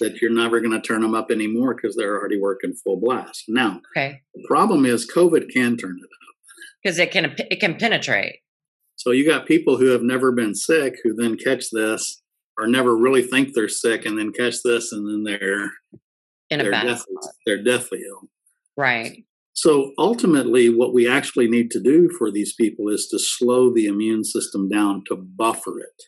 that 0.00 0.20
you're 0.20 0.32
never 0.32 0.60
going 0.60 0.72
to 0.72 0.80
turn 0.80 1.02
them 1.02 1.14
up 1.14 1.30
anymore 1.30 1.74
because 1.74 1.94
they're 1.94 2.16
already 2.18 2.40
working 2.40 2.74
full 2.74 2.98
blast. 2.98 3.44
Now, 3.48 3.80
okay. 3.96 4.22
the 4.34 4.44
problem 4.48 4.86
is 4.86 5.10
COVID 5.10 5.50
can 5.52 5.76
turn 5.76 5.98
it 5.98 6.04
up 6.04 6.10
because 6.82 6.98
it 6.98 7.10
can 7.10 7.34
it 7.38 7.60
can 7.60 7.76
penetrate. 7.76 8.36
So 8.96 9.10
you 9.10 9.26
got 9.26 9.46
people 9.46 9.76
who 9.76 9.86
have 9.86 10.02
never 10.02 10.32
been 10.32 10.54
sick 10.54 10.96
who 11.02 11.14
then 11.14 11.36
catch 11.36 11.70
this 11.70 12.22
or 12.58 12.66
never 12.66 12.96
really 12.96 13.22
think 13.22 13.54
they're 13.54 13.68
sick 13.68 14.04
and 14.06 14.18
then 14.18 14.32
catch 14.32 14.56
this 14.64 14.92
and 14.92 15.08
then 15.08 15.24
they're 15.24 15.70
in 16.50 16.60
a 16.60 16.64
they're 16.64 16.72
bad 16.72 16.86
deathly, 16.86 17.14
they're 17.46 17.62
deathly 17.62 18.00
ill. 18.06 18.28
Right. 18.76 19.24
So 19.54 19.92
ultimately, 19.98 20.68
what 20.68 20.94
we 20.94 21.08
actually 21.08 21.48
need 21.48 21.70
to 21.72 21.80
do 21.80 22.08
for 22.18 22.30
these 22.30 22.54
people 22.54 22.88
is 22.88 23.06
to 23.08 23.18
slow 23.18 23.72
the 23.72 23.86
immune 23.86 24.24
system 24.24 24.68
down 24.68 25.02
to 25.08 25.16
buffer 25.16 25.78
it. 25.78 26.02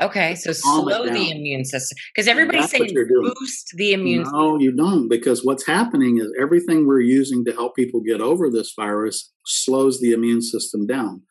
Okay, 0.00 0.34
so 0.34 0.52
slow 0.52 1.04
the 1.04 1.30
immune 1.30 1.64
system 1.64 1.96
because 2.12 2.26
everybody's 2.26 2.70
saying 2.70 2.92
boost 2.94 3.72
the 3.76 3.92
immune. 3.92 4.24
No, 4.32 4.58
you 4.58 4.72
don't, 4.74 5.08
because 5.08 5.44
what's 5.44 5.66
happening 5.66 6.18
is 6.18 6.32
everything 6.40 6.86
we're 6.86 7.00
using 7.00 7.44
to 7.44 7.52
help 7.52 7.76
people 7.76 8.00
get 8.00 8.20
over 8.20 8.50
this 8.50 8.72
virus 8.74 9.32
slows 9.46 10.00
the 10.00 10.12
immune 10.12 10.42
system 10.42 10.86
down. 10.86 11.22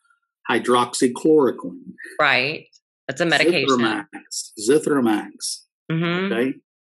Hydroxychloroquine, 0.50 1.92
right? 2.20 2.64
That's 3.08 3.20
a 3.20 3.26
medication. 3.26 3.68
Zithromax, 3.68 4.52
Zithromax. 4.66 5.64
Mm-hmm. 5.90 6.32
Okay, 6.32 6.54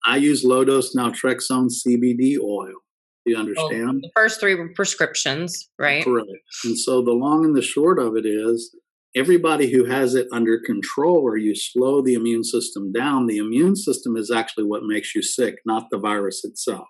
I 0.07 0.19
use 0.19 0.45
low 0.45 0.65
dose 0.65 0.95
naltrexone 0.95 1.71
CBD 1.71 2.39
oil. 2.39 2.84
You 3.27 3.37
understand? 3.37 3.87
Well, 3.87 4.01
the 4.03 4.11
first 4.15 4.41
three 4.41 4.55
were 4.55 4.71
prescriptions, 4.75 5.69
right? 5.79 6.05
Correct. 6.05 6.29
And 6.65 6.79
so 6.79 7.03
the 7.03 7.13
long 7.13 7.45
and 7.45 7.57
the 7.57 7.63
short 7.63 7.99
of 7.99 8.17
it 8.17 8.27
is 8.27 8.75
everybody 9.17 9.71
who 9.71 9.85
has 9.85 10.15
it 10.15 10.27
under 10.33 10.61
control 10.65 11.19
or 11.19 11.37
you 11.37 11.55
slow 11.55 12.03
the 12.03 12.15
immune 12.15 12.45
system 12.45 12.93
down, 12.93 13.27
the 13.27 13.39
immune 13.39 13.77
system 13.77 14.17
is 14.17 14.31
actually 14.31 14.65
what 14.65 14.83
makes 14.85 15.15
you 15.15 15.23
sick, 15.23 15.57
not 15.65 15.85
the 15.91 15.99
virus 15.99 16.45
itself. 16.45 16.89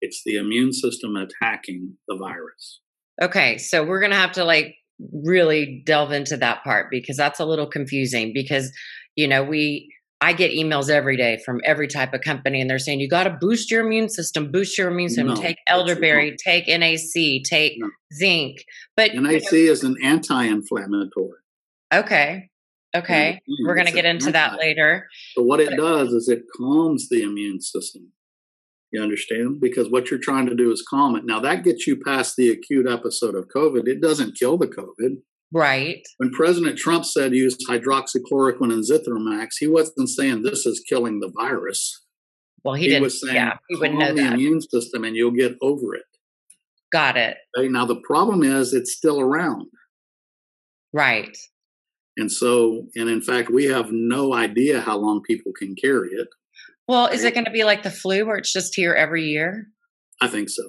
It's 0.00 0.22
the 0.24 0.36
immune 0.36 0.72
system 0.72 1.16
attacking 1.16 1.96
the 2.06 2.16
virus. 2.16 2.80
Okay, 3.22 3.58
so 3.58 3.84
we're 3.84 4.00
gonna 4.00 4.16
have 4.16 4.32
to 4.32 4.44
like 4.44 4.74
really 5.12 5.82
delve 5.86 6.12
into 6.12 6.36
that 6.36 6.62
part 6.62 6.88
because 6.90 7.16
that's 7.16 7.40
a 7.40 7.44
little 7.44 7.66
confusing 7.66 8.32
because 8.32 8.70
you 9.16 9.26
know 9.26 9.42
we 9.42 9.93
I 10.24 10.32
get 10.32 10.52
emails 10.52 10.88
every 10.88 11.18
day 11.18 11.38
from 11.44 11.60
every 11.64 11.86
type 11.86 12.14
of 12.14 12.22
company, 12.22 12.58
and 12.62 12.70
they're 12.70 12.78
saying 12.78 12.98
you 13.00 13.08
got 13.10 13.24
to 13.24 13.36
boost 13.38 13.70
your 13.70 13.84
immune 13.84 14.08
system, 14.08 14.50
boost 14.50 14.78
your 14.78 14.90
immune 14.90 15.10
system, 15.10 15.26
No, 15.26 15.34
take 15.34 15.58
elderberry, 15.66 16.34
take 16.42 16.66
NAC, 16.66 17.42
take 17.44 17.74
No. 17.78 17.90
zinc. 18.14 18.64
But 18.96 19.12
you 19.12 19.20
know, 19.20 19.28
NAC 19.30 19.52
is 19.52 19.84
an 19.84 19.96
anti-inflammatory. 20.02 21.40
okay, 21.92 22.48
okay, 22.96 23.38
Mm, 23.46 23.66
we're 23.66 23.74
gonna 23.74 23.92
get 23.92 24.06
an 24.06 24.16
into 24.16 24.32
that 24.32 24.58
later. 24.58 25.06
But 25.36 25.42
what 25.44 25.60
it 25.60 25.68
But- 25.70 25.76
does 25.76 26.12
is 26.14 26.26
it 26.30 26.44
calms 26.56 27.10
the 27.10 27.22
immune 27.22 27.60
system. 27.60 28.12
You 28.92 29.02
understand? 29.02 29.60
Because 29.60 29.90
what 29.90 30.10
you're 30.10 30.20
trying 30.20 30.46
to 30.46 30.54
do 30.54 30.72
is 30.72 30.80
calm 30.88 31.16
it. 31.16 31.24
Now 31.26 31.40
that 31.40 31.64
gets 31.64 31.86
you 31.86 31.96
past 31.96 32.36
the 32.36 32.48
acute 32.48 32.86
episode 32.88 33.34
of 33.34 33.48
COVID. 33.48 33.86
It 33.88 34.00
doesn't 34.00 34.38
kill 34.38 34.56
the 34.56 34.68
COVID. 34.68 35.18
Right? 35.52 36.02
When 36.18 36.30
President 36.32 36.78
Trump 36.78 37.04
said 37.04 37.32
use 37.32 37.56
hydroxychloroquine 37.68 38.72
and 38.72 38.82
Zithromax, 38.84 39.50
he 39.60 39.68
wasn't 39.68 40.08
saying 40.08 40.42
this 40.42 40.66
is 40.66 40.82
killing 40.88 41.20
the 41.20 41.32
virus. 41.38 42.02
Well, 42.64 42.74
he, 42.74 42.84
He, 42.84 42.88
didn't. 42.90 43.02
was 43.02 43.20
saying 43.20 43.34
yeah, 43.36 43.58
he 43.68 43.76
wouldn't 43.76 43.98
know 43.98 44.14
the 44.14 44.22
that. 44.22 44.32
immune 44.34 44.60
system 44.60 45.04
and 45.04 45.14
you'll 45.14 45.30
get 45.32 45.56
over 45.62 45.94
it. 45.94 46.04
Got 46.92 47.16
it. 47.16 47.36
Okay? 47.56 47.68
Now 47.68 47.84
the 47.86 48.00
problem 48.06 48.42
is 48.42 48.72
it's 48.72 48.94
still 48.96 49.20
around. 49.20 49.66
Right. 50.92 51.36
And 52.16 52.30
so, 52.30 52.86
and 52.94 53.08
in 53.08 53.20
fact, 53.20 53.50
we 53.50 53.64
have 53.64 53.88
no 53.90 54.32
idea 54.34 54.80
how 54.80 54.96
long 54.96 55.20
people 55.22 55.52
can 55.56 55.74
carry 55.74 56.10
it. 56.12 56.28
Well, 56.86 57.06
is 57.08 57.24
it 57.24 57.34
going 57.34 57.46
to 57.46 57.50
be 57.50 57.64
like 57.64 57.82
the 57.82 57.90
flu 57.90 58.24
where 58.26 58.36
it's 58.36 58.52
just 58.52 58.74
here 58.74 58.94
every 58.94 59.24
year? 59.24 59.66
I 60.20 60.28
think 60.28 60.48
so. 60.48 60.62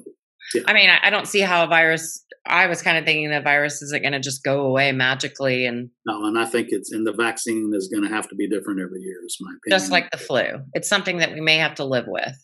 I 0.67 0.73
mean, 0.73 0.89
I, 0.89 1.07
I 1.07 1.09
don't 1.09 1.27
see 1.27 1.41
how 1.41 1.63
a 1.63 1.67
virus. 1.67 2.23
I 2.45 2.67
was 2.67 2.81
kind 2.81 2.97
of 2.97 3.05
thinking 3.05 3.29
the 3.29 3.41
virus 3.41 3.81
isn't 3.81 4.01
going 4.01 4.13
to 4.13 4.19
just 4.19 4.43
go 4.43 4.61
away 4.61 4.91
magically 4.91 5.65
and 5.65 5.89
No, 6.05 6.25
and 6.25 6.37
I 6.37 6.45
think 6.45 6.67
it's 6.71 6.91
and 6.91 7.05
the 7.05 7.13
vaccine 7.13 7.71
is 7.73 7.87
going 7.87 8.03
to 8.03 8.09
have 8.09 8.29
to 8.29 8.35
be 8.35 8.47
different 8.47 8.79
every 8.79 9.01
year. 9.01 9.17
Is 9.25 9.37
my 9.41 9.49
opinion. 9.49 9.79
just 9.79 9.91
like 9.91 10.11
the 10.11 10.17
flu. 10.17 10.43
It's 10.73 10.87
something 10.87 11.17
that 11.17 11.33
we 11.33 11.41
may 11.41 11.57
have 11.57 11.75
to 11.75 11.85
live 11.85 12.05
with. 12.07 12.35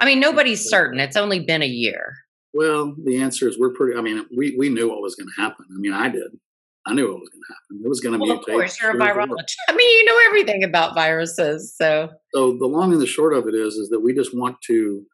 I 0.00 0.06
mean, 0.06 0.20
nobody's 0.20 0.68
certain. 0.68 1.00
It's 1.00 1.16
only 1.16 1.40
been 1.40 1.62
a 1.62 1.66
year. 1.66 2.14
Well, 2.54 2.94
the 3.04 3.18
answer 3.18 3.48
is 3.48 3.58
we're 3.58 3.72
pretty. 3.72 3.96
I 3.96 4.00
mean, 4.00 4.24
we 4.36 4.56
we 4.58 4.68
knew 4.68 4.88
what 4.88 5.00
was 5.00 5.14
going 5.14 5.28
to 5.28 5.42
happen. 5.42 5.64
I 5.70 5.78
mean, 5.78 5.92
I 5.92 6.08
did. 6.08 6.32
I 6.86 6.94
knew 6.94 7.06
what 7.06 7.20
was 7.20 7.28
going 7.28 7.42
to 7.42 7.54
happen. 7.54 7.84
It 7.84 7.88
was 7.88 8.00
going 8.00 8.18
to 8.18 8.18
Well, 8.18 8.38
of 8.38 8.44
course, 8.46 8.80
you're 8.80 8.92
a 8.92 8.94
virologist. 8.94 9.56
I 9.68 9.76
mean, 9.76 9.98
you 9.98 10.04
know 10.06 10.18
everything 10.26 10.64
about 10.64 10.94
viruses. 10.94 11.74
So, 11.76 12.08
So 12.34 12.56
the 12.58 12.66
long 12.66 12.92
and 12.92 13.00
the 13.00 13.06
short 13.06 13.34
of 13.34 13.46
it 13.46 13.54
is, 13.54 13.74
is 13.74 13.90
that 13.90 14.00
we 14.00 14.14
just 14.14 14.34
want 14.34 14.56
to 14.68 15.04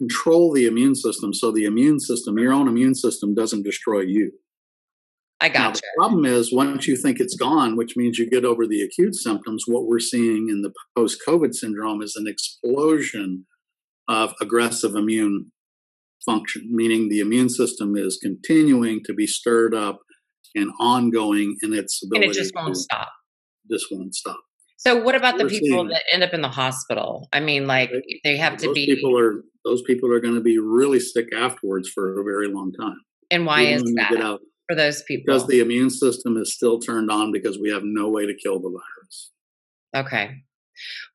control 0.00 0.52
the 0.52 0.64
immune 0.66 0.94
system, 0.94 1.34
so 1.34 1.52
the 1.52 1.64
immune 1.64 2.00
system, 2.00 2.38
your 2.38 2.52
own 2.52 2.68
immune 2.68 2.94
system, 2.94 3.34
doesn't 3.34 3.62
destroy 3.62 4.00
you. 4.00 4.32
I 5.42 5.48
Now, 5.48 5.68
got 5.68 5.74
the 5.74 5.82
problem 5.98 6.24
is 6.24 6.52
once 6.52 6.86
you 6.86 6.96
think 6.96 7.20
it's 7.20 7.36
gone, 7.36 7.76
which 7.76 7.96
means 7.96 8.18
you 8.18 8.28
get 8.28 8.44
over 8.44 8.66
the 8.66 8.82
acute 8.82 9.14
symptoms, 9.14 9.64
what 9.66 9.86
we're 9.86 10.00
seeing 10.00 10.48
in 10.48 10.62
the 10.62 10.72
post 10.96 11.18
COVID 11.26 11.54
syndrome 11.54 12.02
is 12.02 12.16
an 12.16 12.26
explosion 12.26 13.46
of 14.08 14.34
aggressive 14.40 14.94
immune 14.94 15.52
function, 16.24 16.68
meaning 16.70 17.08
the 17.08 17.20
immune 17.20 17.48
system 17.48 17.96
is 17.96 18.18
continuing 18.22 19.00
to 19.04 19.14
be 19.14 19.26
stirred 19.26 19.74
up 19.74 20.00
and 20.54 20.70
ongoing 20.80 21.56
in 21.62 21.72
its 21.72 22.02
ability. 22.04 22.26
And 22.26 22.36
it 22.36 22.38
just 22.38 22.54
won't 22.54 22.74
to 22.74 22.80
stop. 22.80 23.08
this 23.68 23.86
won't 23.90 24.14
stop. 24.14 24.40
So, 24.82 25.02
what 25.02 25.14
about 25.14 25.36
the 25.36 25.44
We're 25.44 25.50
people 25.50 25.68
seeing- 25.78 25.88
that 25.88 26.02
end 26.10 26.22
up 26.22 26.32
in 26.32 26.40
the 26.40 26.48
hospital? 26.48 27.28
I 27.34 27.40
mean, 27.40 27.66
like, 27.66 27.90
Right. 27.92 28.02
they 28.24 28.36
have 28.38 28.56
to 28.58 28.66
those 28.68 28.74
be. 28.74 28.86
people 28.86 29.16
are 29.18 29.44
those 29.62 29.82
people 29.82 30.10
are 30.10 30.20
going 30.20 30.36
to 30.36 30.40
be 30.40 30.58
really 30.58 30.98
sick 30.98 31.34
afterwards 31.34 31.86
for 31.90 32.18
a 32.18 32.24
very 32.24 32.48
long 32.48 32.72
time. 32.72 32.96
and 33.30 33.44
why 33.46 33.62
Even 33.66 33.74
is 33.86 33.94
that 33.94 34.16
out, 34.16 34.40
for 34.68 34.74
those 34.74 35.02
people? 35.02 35.24
because 35.26 35.46
the 35.46 35.60
immune 35.60 35.90
system 35.90 36.36
is 36.38 36.52
still 36.54 36.78
turned 36.80 37.10
on 37.10 37.30
because 37.30 37.58
we 37.58 37.68
have 37.70 37.82
no 37.84 38.08
way 38.08 38.24
to 38.26 38.34
kill 38.34 38.58
the 38.58 38.70
virus. 38.70 39.30
Okay. 39.94 40.42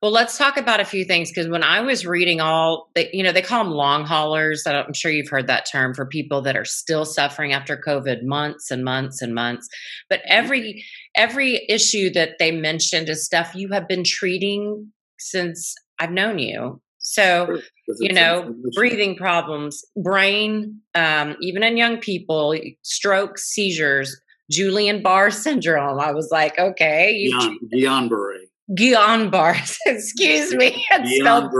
Well, 0.02 0.12
let's 0.12 0.36
talk 0.36 0.56
about 0.56 0.80
a 0.80 0.84
few 0.84 1.04
things 1.04 1.30
because 1.30 1.48
when 1.48 1.62
I 1.62 1.80
was 1.80 2.06
reading 2.06 2.40
all, 2.40 2.90
they, 2.94 3.08
you 3.12 3.22
know, 3.22 3.32
they 3.32 3.42
call 3.42 3.64
them 3.64 3.72
long 3.72 4.04
haulers. 4.04 4.64
I'm 4.66 4.92
sure 4.92 5.10
you've 5.10 5.28
heard 5.28 5.46
that 5.46 5.66
term 5.70 5.94
for 5.94 6.06
people 6.06 6.42
that 6.42 6.56
are 6.56 6.64
still 6.64 7.04
suffering 7.04 7.52
after 7.52 7.76
COVID, 7.76 8.22
months 8.24 8.70
and 8.70 8.84
months 8.84 9.22
and 9.22 9.34
months. 9.34 9.68
But 10.08 10.20
every 10.26 10.84
every 11.14 11.64
issue 11.68 12.10
that 12.12 12.38
they 12.38 12.50
mentioned 12.50 13.08
is 13.08 13.24
stuff 13.24 13.54
you 13.54 13.70
have 13.72 13.88
been 13.88 14.04
treating 14.04 14.92
since 15.18 15.74
I've 15.98 16.12
known 16.12 16.38
you. 16.38 16.80
So 16.98 17.60
you 18.00 18.12
know, 18.12 18.52
breathing 18.74 19.16
problems, 19.16 19.84
brain, 19.96 20.80
um, 20.94 21.36
even 21.40 21.62
in 21.62 21.76
young 21.76 21.98
people, 21.98 22.54
strokes, 22.82 23.44
seizures, 23.44 24.20
Julian 24.50 25.02
Barr 25.02 25.30
syndrome. 25.30 26.00
I 26.00 26.12
was 26.12 26.30
like, 26.32 26.58
okay, 26.58 27.12
you 27.12 27.38
Guillain 27.72 28.08
Barre. 28.08 28.46
Guillain 28.70 29.30
Barre. 29.30 29.56
Excuse 29.86 30.54
me. 30.54 30.84
It's 30.92 31.16
spelled, 31.20 31.52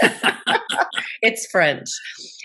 it's 1.22 1.46
French. 1.50 1.88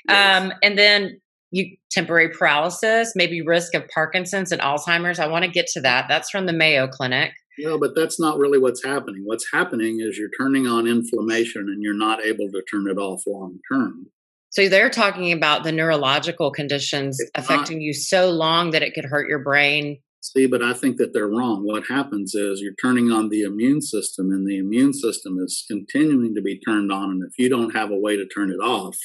Yes. 0.08 0.42
Um, 0.44 0.54
and 0.62 0.78
then 0.78 1.20
you 1.52 1.76
temporary 1.92 2.30
paralysis, 2.30 3.14
maybe 3.16 3.42
risk 3.42 3.74
of 3.74 3.88
Parkinson's 3.88 4.52
and 4.52 4.62
Alzheimer's. 4.62 5.20
I 5.20 5.28
want 5.28 5.46
to 5.46 5.52
get 5.52 5.68
to 5.74 5.82
that. 5.82 6.06
That's 6.08 6.30
from 6.30 6.46
the 6.46 6.54
Mayo 6.54 6.88
Clinic. 6.88 7.32
No, 7.58 7.78
but 7.78 7.96
that's 7.96 8.20
not 8.20 8.38
really 8.38 8.60
what's 8.60 8.84
happening. 8.86 9.24
What's 9.26 9.48
happening 9.52 10.00
is 10.00 10.18
you're 10.18 10.30
turning 10.40 10.68
on 10.68 10.88
inflammation 10.88 11.64
and 11.64 11.82
you're 11.82 11.94
not 11.98 12.24
able 12.24 12.50
to 12.52 12.62
turn 12.72 12.88
it 12.88 12.98
off 12.98 13.24
long 13.28 13.60
term. 13.72 14.08
So 14.52 14.68
they're 14.70 14.90
talking 14.90 15.32
about 15.32 15.64
the 15.64 15.72
neurological 15.72 16.52
conditions 16.52 17.20
It's 17.20 17.32
not- 17.36 17.44
affecting 17.44 17.82
you 17.82 17.94
so 17.94 18.30
long 18.32 18.72
that 18.72 18.82
it 18.82 18.94
could 18.94 19.06
hurt 19.06 19.28
your 19.28 19.40
brain. 19.40 20.00
See, 20.22 20.48
but 20.48 20.62
I 20.62 20.74
think 20.74 20.98
that 20.98 21.14
they're 21.14 21.30
wrong. 21.30 21.62
What 21.64 21.86
happens 21.90 22.36
is 22.36 22.62
you're 22.62 22.74
turning 22.82 23.12
on 23.12 23.30
the 23.30 23.44
immune 23.44 23.82
system, 23.82 24.32
and 24.32 24.46
the 24.46 24.58
immune 24.58 24.94
system 24.94 25.38
is 25.40 25.64
continuing 25.68 26.36
to 26.36 26.42
be 26.42 26.60
turned 26.60 26.92
on. 26.92 27.12
And 27.12 27.24
if 27.24 27.38
you 27.38 27.50
don't 27.50 27.76
have 27.76 27.90
a 27.90 27.98
way 27.98 28.18
to 28.18 28.28
turn 28.28 28.52
it 28.52 28.62
off, 28.62 28.98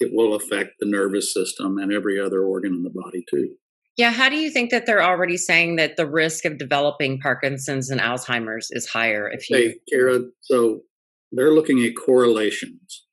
it 0.00 0.10
will 0.12 0.34
affect 0.34 0.74
the 0.80 0.86
nervous 0.86 1.32
system 1.34 1.78
and 1.78 1.92
every 1.92 2.18
other 2.20 2.42
organ 2.42 2.74
in 2.74 2.82
the 2.82 2.90
body 2.90 3.24
too. 3.28 3.56
Yeah, 3.96 4.12
how 4.12 4.28
do 4.28 4.36
you 4.36 4.50
think 4.50 4.70
that 4.70 4.86
they're 4.86 5.02
already 5.02 5.36
saying 5.36 5.76
that 5.76 5.96
the 5.96 6.06
risk 6.08 6.44
of 6.44 6.56
developing 6.56 7.18
Parkinson's 7.18 7.90
and 7.90 8.00
Alzheimer's 8.00 8.68
is 8.70 8.86
higher 8.86 9.28
if 9.28 9.50
you 9.50 9.56
Hey, 9.56 9.74
Kara, 9.90 10.20
so 10.40 10.82
they're 11.32 11.52
looking 11.52 11.84
at 11.84 11.96
correlations. 11.96 13.04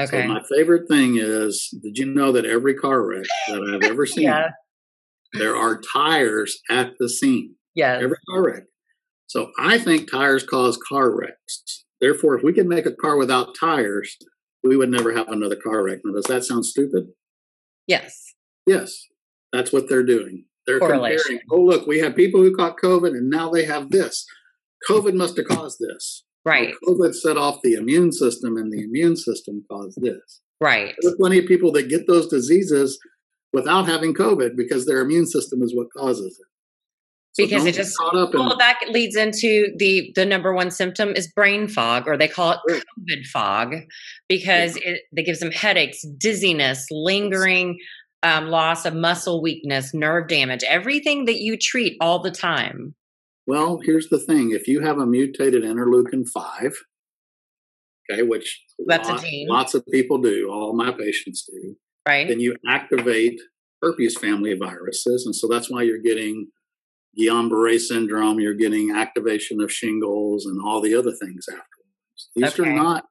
Okay. 0.00 0.22
So 0.22 0.28
my 0.28 0.40
favorite 0.48 0.88
thing 0.88 1.18
is, 1.18 1.68
did 1.82 1.98
you 1.98 2.06
know 2.06 2.32
that 2.32 2.46
every 2.46 2.74
car 2.74 3.02
wreck 3.04 3.26
that 3.48 3.62
I've 3.62 3.90
ever 3.90 4.06
seen, 4.06 4.24
Yeah. 4.24 4.50
There 5.32 5.56
are 5.56 5.80
tires 5.92 6.60
at 6.70 6.92
the 6.98 7.08
scene? 7.08 7.54
yeah. 7.74 7.98
Every 8.02 8.16
car 8.30 8.44
wreck. 8.44 8.64
So 9.26 9.50
I 9.58 9.78
think 9.78 10.10
tires 10.10 10.42
cause 10.42 10.78
car 10.88 11.14
wrecks. 11.14 11.84
Therefore, 12.00 12.36
if 12.36 12.42
we 12.42 12.52
could 12.52 12.66
make 12.66 12.86
a 12.86 12.92
car 12.92 13.16
without 13.16 13.54
tires, 13.58 14.16
we 14.64 14.76
would 14.76 14.90
never 14.90 15.14
have 15.14 15.28
another 15.28 15.56
car 15.56 15.84
wreck. 15.84 15.98
Now, 16.04 16.14
does 16.14 16.24
that 16.24 16.44
sound 16.44 16.64
stupid? 16.64 17.08
yes. 17.86 18.24
Yes, 18.66 19.06
that's 19.50 19.72
what 19.72 19.88
they're 19.88 20.04
doing. 20.04 20.44
They're 20.66 20.78
comparing. 20.78 21.40
Oh, 21.50 21.62
look, 21.62 21.86
we 21.86 22.00
have 22.00 22.14
people 22.14 22.42
who 22.42 22.54
caught 22.54 22.76
COVID, 22.76 23.12
and 23.12 23.30
now 23.30 23.48
they 23.48 23.64
have 23.64 23.90
this. 23.90 24.26
COVID 24.90 25.14
must 25.14 25.38
have 25.38 25.46
caused 25.48 25.78
this. 25.80 26.24
Right. 26.44 26.74
COVID 26.86 27.14
set 27.14 27.38
off 27.38 27.60
the 27.64 27.72
immune 27.72 28.12
system, 28.12 28.58
and 28.58 28.70
the 28.70 28.82
immune 28.84 29.16
system 29.16 29.64
caused 29.70 30.02
this. 30.02 30.42
Right. 30.60 30.94
There's 31.00 31.16
plenty 31.16 31.38
of 31.38 31.46
people 31.46 31.72
that 31.72 31.88
get 31.88 32.06
those 32.06 32.28
diseases 32.28 32.98
without 33.52 33.86
having 33.86 34.14
COVID 34.14 34.56
because 34.56 34.86
their 34.86 35.00
immune 35.00 35.26
system 35.26 35.62
is 35.62 35.74
what 35.74 35.88
causes 35.96 36.38
it. 36.38 36.46
So 37.32 37.44
Because 37.44 37.66
it 37.66 37.74
just- 37.74 37.96
caught 37.96 38.16
up 38.16 38.34
in 38.34 38.40
Well, 38.40 38.56
that 38.58 38.80
leads 38.90 39.14
into 39.14 39.68
the 39.76 40.10
the 40.16 40.26
number 40.26 40.52
one 40.54 40.70
symptom 40.70 41.10
is 41.14 41.30
brain 41.30 41.68
fog, 41.68 42.08
or 42.08 42.16
they 42.16 42.26
call 42.28 42.52
it 42.52 42.58
Right. 42.68 42.82
COVID 42.98 43.26
fog, 43.26 43.74
because 44.28 44.76
it, 44.76 45.02
it 45.16 45.22
gives 45.24 45.38
them 45.40 45.52
headaches, 45.52 46.02
dizziness, 46.18 46.86
lingering 46.90 47.78
um, 48.24 48.48
loss 48.48 48.84
of 48.84 48.94
muscle 48.94 49.40
weakness, 49.40 49.94
nerve 49.94 50.26
damage, 50.26 50.64
everything 50.64 51.26
that 51.26 51.38
you 51.40 51.56
treat 51.56 51.96
all 52.00 52.18
the 52.18 52.32
time. 52.32 52.96
Well, 53.46 53.78
here's 53.84 54.08
the 54.08 54.18
thing: 54.18 54.50
if 54.50 54.66
you 54.66 54.80
have 54.80 54.98
a 54.98 55.06
mutated 55.06 55.62
interleukin 55.62 56.28
five, 56.28 56.74
okay, 58.10 58.22
which 58.22 58.60
That's 58.86 59.08
a 59.08 59.12
lot- 59.12 59.22
gene. 59.22 59.46
lots 59.48 59.74
of 59.74 59.86
people 59.86 60.18
do, 60.18 60.48
all 60.50 60.74
my 60.74 60.90
patients 60.90 61.44
do, 61.44 61.76
Right. 62.06 62.26
then 62.28 62.40
you 62.40 62.56
activate 62.66 63.40
herpes 63.82 64.18
family 64.18 64.54
viruses, 64.54 65.24
and 65.26 65.34
so 65.34 65.46
that's 65.48 65.70
why 65.70 65.82
you're 65.82 65.98
getting 66.02 66.48
Guillain-Barré 67.18 67.78
syndrome. 67.80 68.40
You're 68.40 68.54
getting 68.54 68.90
activation 68.92 69.60
of 69.60 69.72
shingles 69.72 70.46
and 70.46 70.60
all 70.64 70.80
the 70.80 70.94
other 70.94 71.12
things 71.12 71.46
afterwards. 71.48 72.30
These 72.34 72.58
Okay. 72.60 72.70
are 72.70 72.74
not. 72.74 73.04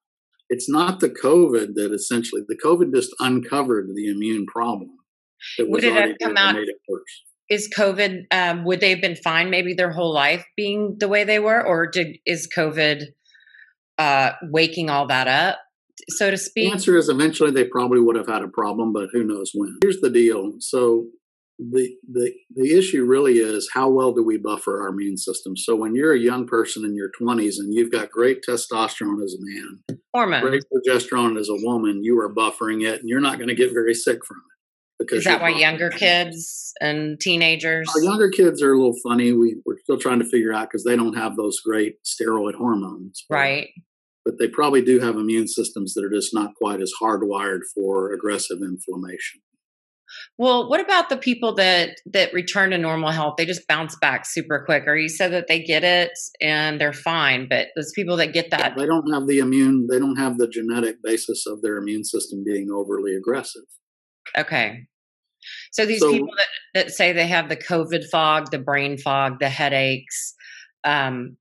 It's 0.50 0.70
not 0.70 1.00
the 1.02 1.10
COVID 1.10 1.74
that 1.76 1.92
essentially 1.94 2.42
the 2.48 2.58
COVID 2.58 2.94
just 2.96 3.14
uncovered 3.20 3.90
the 3.96 4.08
immune 4.10 4.46
problem. 4.46 4.92
That 5.58 5.70
Would 5.70 5.84
it 5.84 5.94
have 5.94 6.16
come 6.22 6.38
out- 6.38 6.56
made 6.56 6.70
it 6.70 6.78
worse. 6.88 7.24
is 7.50 7.70
COVID? 7.78 8.26
Um, 8.32 8.64
would 8.66 8.80
they 8.80 8.90
have 8.92 9.02
been 9.02 9.16
fine 9.18 9.50
maybe 9.50 9.74
their 9.74 9.92
whole 9.92 10.14
life 10.14 10.46
being 10.56 10.98
the 11.00 11.08
way 11.08 11.24
they 11.26 11.40
were, 11.40 11.66
or 11.66 11.86
did 11.88 12.18
is 12.26 12.48
COVID 12.48 13.04
uh, 13.98 14.32
waking 14.44 14.90
all 14.90 15.08
that 15.08 15.28
up? 15.28 15.60
So 16.10 16.32
to 16.32 16.38
speak? 16.38 16.66
The 16.66 16.72
answer 16.72 16.98
is 16.98 17.10
eventually 17.10 17.52
they 17.52 17.66
probably 17.66 18.00
would 18.00 18.16
have 18.16 18.28
had 18.28 18.44
a 18.44 18.48
problem, 18.48 18.94
but 18.94 19.10
who 19.12 19.24
knows 19.24 19.52
when. 19.54 19.78
Here's 19.82 20.02
the 20.02 20.10
deal. 20.10 20.54
So 20.60 21.08
the 21.60 21.90
the 22.12 22.32
the 22.56 22.78
issue 22.78 23.04
really 23.04 23.40
is 23.40 23.70
how 23.74 23.90
well 23.90 24.14
do 24.14 24.24
we 24.24 24.38
buffer 24.38 24.82
our 24.82 24.90
immune 24.90 25.18
system? 25.18 25.58
So 25.58 25.76
when 25.76 25.96
you're 25.96 26.14
a 26.14 26.20
young 26.20 26.46
person 26.46 26.86
in 26.86 26.96
your 26.96 27.10
20s 27.20 27.56
and 27.58 27.74
you've 27.74 27.92
got 27.92 28.12
great 28.12 28.44
testosterone 28.48 29.24
as 29.24 29.36
a 29.36 29.42
man, 29.42 29.98
hormone, 30.14 30.42
great 30.42 30.64
progesterone 30.74 31.40
as 31.40 31.50
a 31.50 31.66
woman, 31.66 32.04
you 32.04 32.20
are 32.20 32.34
buffering 32.34 32.88
it, 32.88 33.00
and 33.00 33.10
you're 33.10 33.22
not 33.22 33.38
going 33.38 33.50
to 33.50 33.56
get 33.56 33.74
very 33.74 33.94
sick 33.94 34.24
from 34.26 34.38
it. 34.38 34.58
Because 35.00 35.20
is 35.20 35.26
that 35.26 35.42
why 35.42 35.50
younger 35.50 35.90
kids 35.90 36.74
and 36.82 37.20
teenagers? 37.20 37.88
Our 37.96 38.02
younger 38.02 38.30
kids 38.30 38.62
are 38.64 38.74
a 38.74 38.78
little 38.78 38.98
funny. 39.04 39.32
We 39.32 39.58
we're 39.66 39.80
still 39.80 39.98
trying 39.98 40.20
to 40.20 40.26
figure 40.26 40.54
out 40.54 40.70
because 40.70 40.84
they 40.84 40.96
don't 40.96 41.16
have 41.16 41.36
those 41.36 41.60
great 41.60 41.98
steroid 42.04 42.56
hormones, 42.56 43.24
right? 43.30 43.70
But 44.28 44.40
they 44.40 44.50
probably 44.50 44.82
do 44.82 45.00
have 45.00 45.16
immune 45.16 45.48
systems 45.48 45.94
that 45.94 46.04
are 46.04 46.10
just 46.10 46.34
not 46.34 46.54
quite 46.56 46.82
as 46.82 46.92
hardwired 47.02 47.62
for 47.74 48.12
aggressive 48.12 48.58
inflammation. 48.62 49.40
Well, 50.38 50.70
what 50.70 50.82
about 50.82 51.08
the 51.08 51.16
people 51.16 51.56
that 51.56 51.92
that 52.08 52.34
return 52.34 52.72
to 52.72 52.78
normal 52.78 53.12
health? 53.12 53.36
They 53.38 53.46
just 53.46 53.66
bounce 53.70 53.96
back 53.96 54.26
super 54.26 54.66
quick. 54.66 54.84
Or 54.86 54.98
you 54.98 55.08
said 55.08 55.32
that 55.32 55.48
they 55.48 55.64
get 55.64 55.86
it 55.86 56.12
and 56.42 56.80
they're 56.80 56.92
fine, 56.92 57.48
but 57.50 57.68
those 57.78 57.94
people 57.96 58.18
that 58.18 58.34
get 58.34 58.52
that 58.52 58.76
they 58.76 58.86
don't 58.86 59.14
have 59.14 59.28
the 59.28 59.40
immune, 59.40 59.88
they 59.90 59.98
don't 59.98 60.18
have 60.18 60.38
the 60.38 60.50
genetic 60.50 60.98
basis 61.02 61.46
of 61.48 61.62
their 61.62 61.78
immune 61.78 62.04
system 62.04 62.44
being 62.46 62.68
overly 62.70 63.16
aggressive. 63.16 63.64
Okay. 64.38 64.88
So 65.72 65.86
these 65.86 66.02
so, 66.02 66.12
people 66.12 66.36
that, 66.36 66.48
that 66.74 66.92
say 66.92 67.14
they 67.14 67.28
have 67.28 67.48
the 67.48 67.56
COVID 67.56 68.10
fog, 68.12 68.52
the 68.52 68.60
brain 68.60 68.98
fog, 68.98 69.40
the 69.40 69.48
headaches, 69.48 70.36
um, 70.84 71.38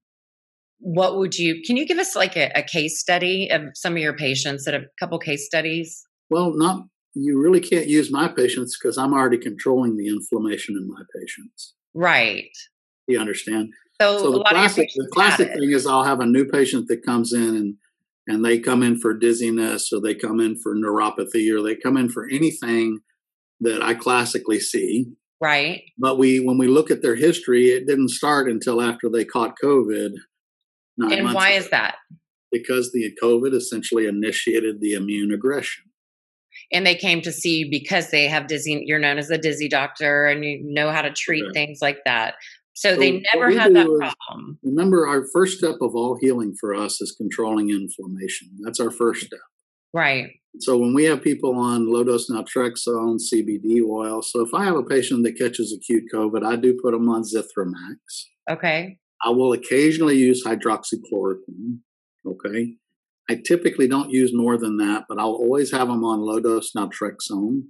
what 0.79 1.17
would 1.17 1.39
you 1.39 1.63
can 1.65 1.77
you 1.77 1.87
give 1.87 1.99
us 1.99 2.15
like 2.15 2.37
a, 2.37 2.51
a 2.55 2.63
case 2.63 3.01
study 3.01 3.49
of 3.51 3.63
some 3.75 3.95
of 3.95 3.99
your 3.99 4.17
patients 4.17 4.65
that 4.65 4.75
have 4.75 4.85
a 4.85 4.99
couple 5.01 5.19
case 5.19 5.47
studies? 5.47 6.05
Well, 6.31 6.53
not 6.55 6.85
you 7.15 7.41
really 7.41 7.61
can't 7.61 7.87
use 7.87 8.11
my 8.11 8.29
patients 8.29 8.79
because 8.79 8.99
I'm 8.99 9.15
already 9.15 9.39
controlling 9.39 9.97
the 9.97 10.09
inflammation 10.09 10.77
in 10.77 10.87
my 10.87 11.03
patients. 11.19 11.75
Right. 11.95 12.51
You 13.09 13.19
understand? 13.19 13.71
So, 14.01 14.19
so 14.19 14.33
the 14.33 14.45
classic, 14.45 14.91
the 14.95 15.09
classic 15.13 15.49
thing 15.49 15.71
is 15.71 15.87
I'll 15.87 16.05
have 16.05 16.21
a 16.21 16.27
new 16.27 16.45
patient 16.45 16.89
that 16.89 17.05
comes 17.05 17.33
in 17.33 17.57
and 17.57 17.75
and 18.29 18.45
they 18.45 18.59
come 18.59 18.83
in 18.83 18.99
for 18.99 19.15
dizziness 19.15 19.93
or 19.93 20.01
they 20.01 20.15
come 20.15 20.41
in 20.41 20.57
for 20.57 20.75
neuropathy 20.75 21.51
or 21.51 21.63
they 21.63 21.77
come 21.77 21.97
in 21.97 22.09
for 22.09 22.29
anything 22.29 22.99
that 23.61 23.83
I 23.83 23.95
classically 23.95 24.59
see. 24.59 25.07
Right. 25.41 25.85
But 25.99 26.19
we 26.19 26.41
when 26.41 26.59
we 26.59 26.67
look 26.67 26.91
at 26.91 27.03
their 27.03 27.15
history, 27.15 27.67
it 27.67 27.87
didn't 27.87 28.11
start 28.11 28.51
until 28.51 28.83
after 28.83 29.09
they 29.09 29.25
caught 29.25 29.55
COVID. 29.63 30.11
And 30.99 31.35
why 31.35 31.51
ago. 31.51 31.59
is 31.59 31.71
that? 31.71 31.97
Because 32.53 32.93
the 32.93 33.13
COVID 33.23 33.55
essentially 33.55 34.07
initiated 34.07 34.81
the 34.81 34.93
immune 34.93 35.33
aggression. 35.33 35.85
And 36.73 36.87
they 36.87 36.95
came 36.95 37.21
to 37.23 37.33
see 37.33 37.59
you 37.59 37.71
because 37.71 38.11
they 38.11 38.27
have 38.29 38.47
dizzy. 38.47 38.83
You're 38.87 38.99
known 38.99 39.19
as 39.19 39.31
a 39.31 39.39
dizzy 39.39 39.69
doctor, 39.69 40.27
and 40.27 40.45
you 40.45 40.61
know 40.63 40.91
how 40.91 41.03
to 41.03 41.13
treat 41.13 41.45
things 41.53 41.79
like 41.83 41.99
that. 42.07 42.35
So, 42.75 42.95
so 42.95 43.01
they 43.01 43.23
never 43.35 43.51
had 43.51 43.75
that 43.75 43.87
problem. 43.87 44.59
Remember, 44.63 45.07
our 45.07 45.27
first 45.33 45.59
step 45.59 45.77
of 45.81 45.95
all 45.95 46.19
healing 46.21 46.55
for 46.59 46.75
us 46.75 47.01
is 47.01 47.15
controlling 47.17 47.71
inflammation. 47.71 48.49
That's 48.63 48.81
our 48.81 48.91
first 48.91 49.27
step. 49.27 49.41
Right. 49.95 50.31
So 50.59 50.77
when 50.77 50.95
we 50.95 51.05
have 51.05 51.23
people 51.23 51.55
on 51.55 51.91
low 51.91 52.05
dose 52.05 52.31
naltrexone, 52.31 53.19
CBD 53.19 53.81
oil, 53.83 54.23
so 54.23 54.45
if 54.45 54.53
I 54.55 54.65
have 54.65 54.77
a 54.77 54.83
patient 54.83 55.25
that 55.25 55.39
catches 55.39 55.73
acute 55.73 56.05
COVID, 56.13 56.45
I 56.45 56.57
do 56.57 56.79
put 56.83 56.93
them 56.93 57.09
on 57.09 57.23
Zithromax. 57.23 57.97
Okay. 58.51 58.99
I 59.25 59.31
will 59.31 59.53
occasionally 59.53 60.17
use 60.17 60.45
hydroxychloroquine. 60.45 61.79
Okay. 62.27 62.75
I 63.29 63.41
typically 63.45 63.89
don't 63.89 64.11
use 64.11 64.33
more 64.33 64.57
than 64.57 64.77
that, 64.77 65.05
but 65.09 65.19
I'll 65.19 65.33
always 65.33 65.73
have 65.73 65.89
them 65.89 66.05
on 66.05 66.21
low 66.21 66.39
dose 66.39 66.73
naltrexone. 66.77 67.63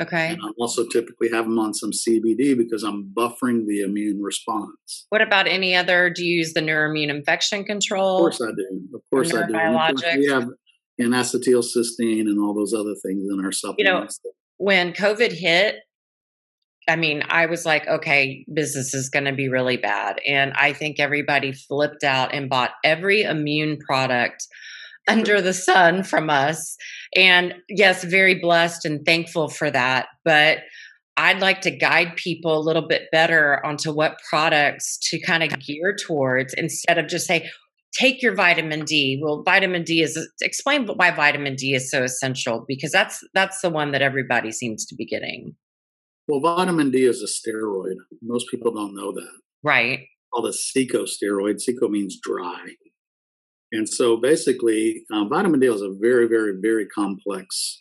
Okay. 0.00 0.28
And 0.28 0.40
I'll 0.42 0.54
also 0.58 0.86
typically 0.86 1.28
have 1.30 1.44
them 1.44 1.58
on 1.58 1.74
some 1.74 1.90
CBD 1.90 2.56
because 2.56 2.82
I'm 2.82 3.12
buffering 3.14 3.66
the 3.66 3.82
immune 3.82 4.22
response. 4.22 5.06
What 5.10 5.20
about 5.20 5.46
any 5.46 5.74
other? 5.74 6.10
Do 6.10 6.24
you 6.24 6.38
use 6.38 6.54
the 6.54 6.60
neuroimmune 6.60 7.10
infection 7.10 7.64
control? 7.64 8.26
Of 8.26 8.38
course 8.38 8.40
I 8.40 8.52
do. 8.56 8.88
Of 8.94 9.02
course 9.10 9.34
I 9.34 9.46
do. 9.46 9.52
Biologics. 9.52 10.16
We 10.16 10.26
have 10.28 10.48
N-acetylcysteine 10.98 12.22
and 12.22 12.38
all 12.38 12.54
those 12.54 12.72
other 12.72 12.94
things 12.94 13.28
in 13.30 13.44
our 13.44 13.52
supplements. 13.52 14.20
You 14.24 14.30
know, 14.30 14.34
when 14.56 14.92
COVID 14.92 15.32
hit, 15.32 15.76
I 16.90 16.96
mean, 16.96 17.22
I 17.28 17.46
was 17.46 17.64
like, 17.64 17.86
okay, 17.86 18.44
business 18.52 18.92
is 18.92 19.08
going 19.08 19.24
to 19.24 19.32
be 19.32 19.48
really 19.48 19.76
bad. 19.76 20.20
And 20.26 20.52
I 20.54 20.72
think 20.72 20.98
everybody 20.98 21.52
flipped 21.52 22.04
out 22.04 22.34
and 22.34 22.50
bought 22.50 22.72
every 22.84 23.22
immune 23.22 23.78
product 23.78 24.46
under 25.08 25.40
the 25.40 25.54
sun 25.54 26.02
from 26.02 26.28
us. 26.28 26.76
And 27.16 27.54
yes, 27.68 28.04
very 28.04 28.34
blessed 28.34 28.84
and 28.84 29.04
thankful 29.06 29.48
for 29.48 29.70
that. 29.70 30.08
But 30.24 30.58
I'd 31.16 31.40
like 31.40 31.60
to 31.62 31.70
guide 31.70 32.16
people 32.16 32.56
a 32.56 32.62
little 32.62 32.86
bit 32.86 33.02
better 33.12 33.64
onto 33.64 33.92
what 33.92 34.18
products 34.28 34.98
to 35.10 35.20
kind 35.20 35.42
of 35.42 35.58
gear 35.60 35.94
towards 35.94 36.54
instead 36.54 36.98
of 36.98 37.08
just 37.08 37.26
say, 37.26 37.48
take 37.92 38.22
your 38.22 38.34
vitamin 38.34 38.84
D. 38.84 39.20
Well, 39.22 39.42
vitamin 39.42 39.82
D 39.82 40.02
is 40.02 40.18
explain 40.40 40.86
why 40.86 41.10
vitamin 41.10 41.56
D 41.56 41.74
is 41.74 41.90
so 41.90 42.02
essential 42.02 42.64
because 42.66 42.92
that's 42.92 43.20
that's 43.34 43.60
the 43.60 43.70
one 43.70 43.92
that 43.92 44.02
everybody 44.02 44.52
seems 44.52 44.86
to 44.86 44.94
be 44.94 45.04
getting. 45.04 45.54
Well, 46.30 46.56
vitamin 46.56 46.92
D 46.92 47.06
is 47.06 47.22
a 47.22 47.26
steroid. 47.26 47.96
Most 48.22 48.48
people 48.52 48.72
don't 48.72 48.94
know 48.94 49.10
that. 49.10 49.40
Right. 49.64 50.06
Called 50.32 50.46
a 50.46 50.50
steroid. 50.52 51.60
Seco 51.60 51.88
means 51.88 52.20
dry. 52.22 52.66
And 53.72 53.88
so 53.88 54.16
basically, 54.16 55.02
um, 55.12 55.28
vitamin 55.28 55.58
D 55.58 55.66
is 55.66 55.82
a 55.82 55.92
very, 56.00 56.28
very, 56.28 56.52
very 56.60 56.86
complex, 56.86 57.80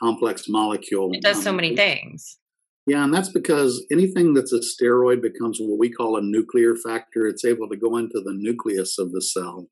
complex 0.00 0.44
molecule. 0.48 1.10
It 1.12 1.22
does 1.22 1.42
so 1.42 1.52
many 1.52 1.74
things. 1.74 2.38
Yeah, 2.86 3.02
and 3.02 3.12
that's 3.12 3.28
because 3.28 3.84
anything 3.90 4.34
that's 4.34 4.52
a 4.52 4.60
steroid 4.60 5.20
becomes 5.20 5.58
what 5.60 5.80
we 5.80 5.90
call 5.90 6.16
a 6.16 6.22
nuclear 6.22 6.76
factor. 6.76 7.26
It's 7.26 7.44
able 7.44 7.68
to 7.70 7.76
go 7.76 7.96
into 7.96 8.22
the 8.24 8.34
nucleus 8.34 9.00
of 9.00 9.10
the 9.10 9.20
cell 9.20 9.66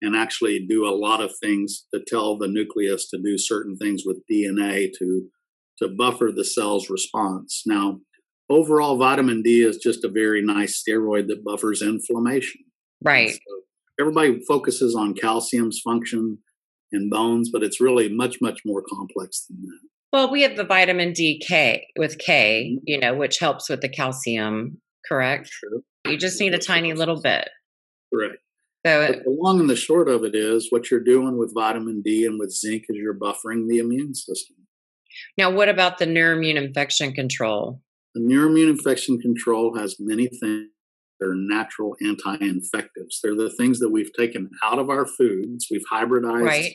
and 0.00 0.14
actually 0.14 0.64
do 0.68 0.86
a 0.86 0.94
lot 0.94 1.20
of 1.20 1.32
things 1.42 1.84
to 1.92 2.00
tell 2.06 2.38
the 2.38 2.46
nucleus 2.46 3.10
to 3.10 3.18
do 3.20 3.36
certain 3.36 3.76
things 3.76 4.04
with 4.06 4.22
DNA 4.30 4.90
to 5.00 5.28
to 5.82 5.88
buffer 5.88 6.30
the 6.34 6.44
cell's 6.44 6.90
response. 6.90 7.62
Now, 7.66 8.00
overall 8.50 8.96
vitamin 8.96 9.42
D 9.42 9.62
is 9.62 9.76
just 9.76 10.04
a 10.04 10.08
very 10.08 10.42
nice 10.42 10.82
steroid 10.82 11.28
that 11.28 11.44
buffers 11.44 11.82
inflammation. 11.82 12.62
Right. 13.02 13.30
So 13.30 13.38
everybody 14.00 14.40
focuses 14.46 14.94
on 14.94 15.14
calcium's 15.14 15.80
function 15.84 16.38
in 16.90 17.10
bones, 17.10 17.50
but 17.52 17.62
it's 17.62 17.80
really 17.80 18.08
much 18.08 18.38
much 18.40 18.60
more 18.64 18.82
complex 18.82 19.46
than 19.46 19.60
that. 19.62 19.88
Well, 20.12 20.30
we 20.30 20.42
have 20.42 20.56
the 20.56 20.64
vitamin 20.64 21.12
D 21.12 21.40
K 21.46 21.86
with 21.98 22.18
K, 22.18 22.72
mm-hmm. 22.72 22.82
you 22.86 22.98
know, 22.98 23.14
which 23.14 23.38
helps 23.38 23.68
with 23.68 23.82
the 23.82 23.88
calcium, 23.88 24.80
correct? 25.06 25.50
True. 25.50 25.82
You 26.06 26.16
just 26.16 26.40
need 26.40 26.54
a 26.54 26.58
tiny 26.58 26.94
little 26.94 27.20
bit. 27.20 27.48
Right. 28.12 28.38
So 28.86 29.06
but 29.06 29.24
the 29.24 29.36
long 29.38 29.60
and 29.60 29.68
the 29.68 29.76
short 29.76 30.08
of 30.08 30.24
it 30.24 30.34
is 30.34 30.68
what 30.70 30.90
you're 30.90 31.00
doing 31.00 31.36
with 31.36 31.52
vitamin 31.52 32.00
D 32.00 32.24
and 32.24 32.38
with 32.38 32.52
zinc 32.52 32.84
is 32.88 32.96
you're 32.96 33.12
buffering 33.12 33.68
the 33.68 33.78
immune 33.78 34.14
system. 34.14 34.56
Now, 35.36 35.50
what 35.50 35.68
about 35.68 35.98
the 35.98 36.06
neuroimmune 36.06 36.56
infection 36.56 37.12
control? 37.12 37.80
The 38.14 38.20
neuroimmune 38.20 38.70
infection 38.70 39.18
control 39.20 39.76
has 39.76 39.96
many 39.98 40.26
things 40.26 40.68
that 41.20 41.26
are 41.26 41.34
natural 41.34 41.96
anti-infectives. 42.04 43.20
They're 43.22 43.34
the 43.34 43.50
things 43.58 43.80
that 43.80 43.90
we've 43.90 44.12
taken 44.12 44.50
out 44.62 44.78
of 44.78 44.88
our 44.88 45.06
foods. 45.06 45.66
We've 45.70 45.82
hybridized 45.92 46.44
right 46.44 46.74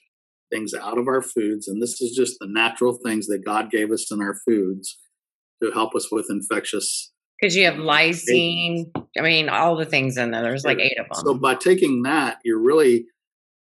things 0.51 0.73
out 0.73 0.97
of 0.99 1.08
our 1.08 1.21
foods. 1.21 1.67
And 1.67 1.82
this 1.82 1.99
is 1.99 2.15
just 2.15 2.38
the 2.39 2.47
natural 2.47 2.99
things 3.03 3.25
that 3.27 3.43
God 3.43 3.71
gave 3.71 3.91
us 3.91 4.12
in 4.12 4.21
our 4.21 4.36
foods 4.47 4.99
to 5.63 5.71
help 5.71 5.95
us 5.95 6.12
with 6.12 6.27
infectious. 6.29 7.12
Because 7.41 7.56
you 7.56 7.65
have 7.65 7.75
lysine, 7.75 8.91
I 9.17 9.21
mean, 9.21 9.49
all 9.49 9.75
the 9.75 9.86
things 9.86 10.15
in 10.15 10.32
there. 10.32 10.43
There's 10.43 10.63
like 10.63 10.79
eight 10.79 10.99
of 10.99 11.08
them. 11.12 11.25
So 11.25 11.34
by 11.34 11.56
taking 11.56 12.03
that, 12.03 12.38
you're 12.43 12.62
really, 12.62 13.06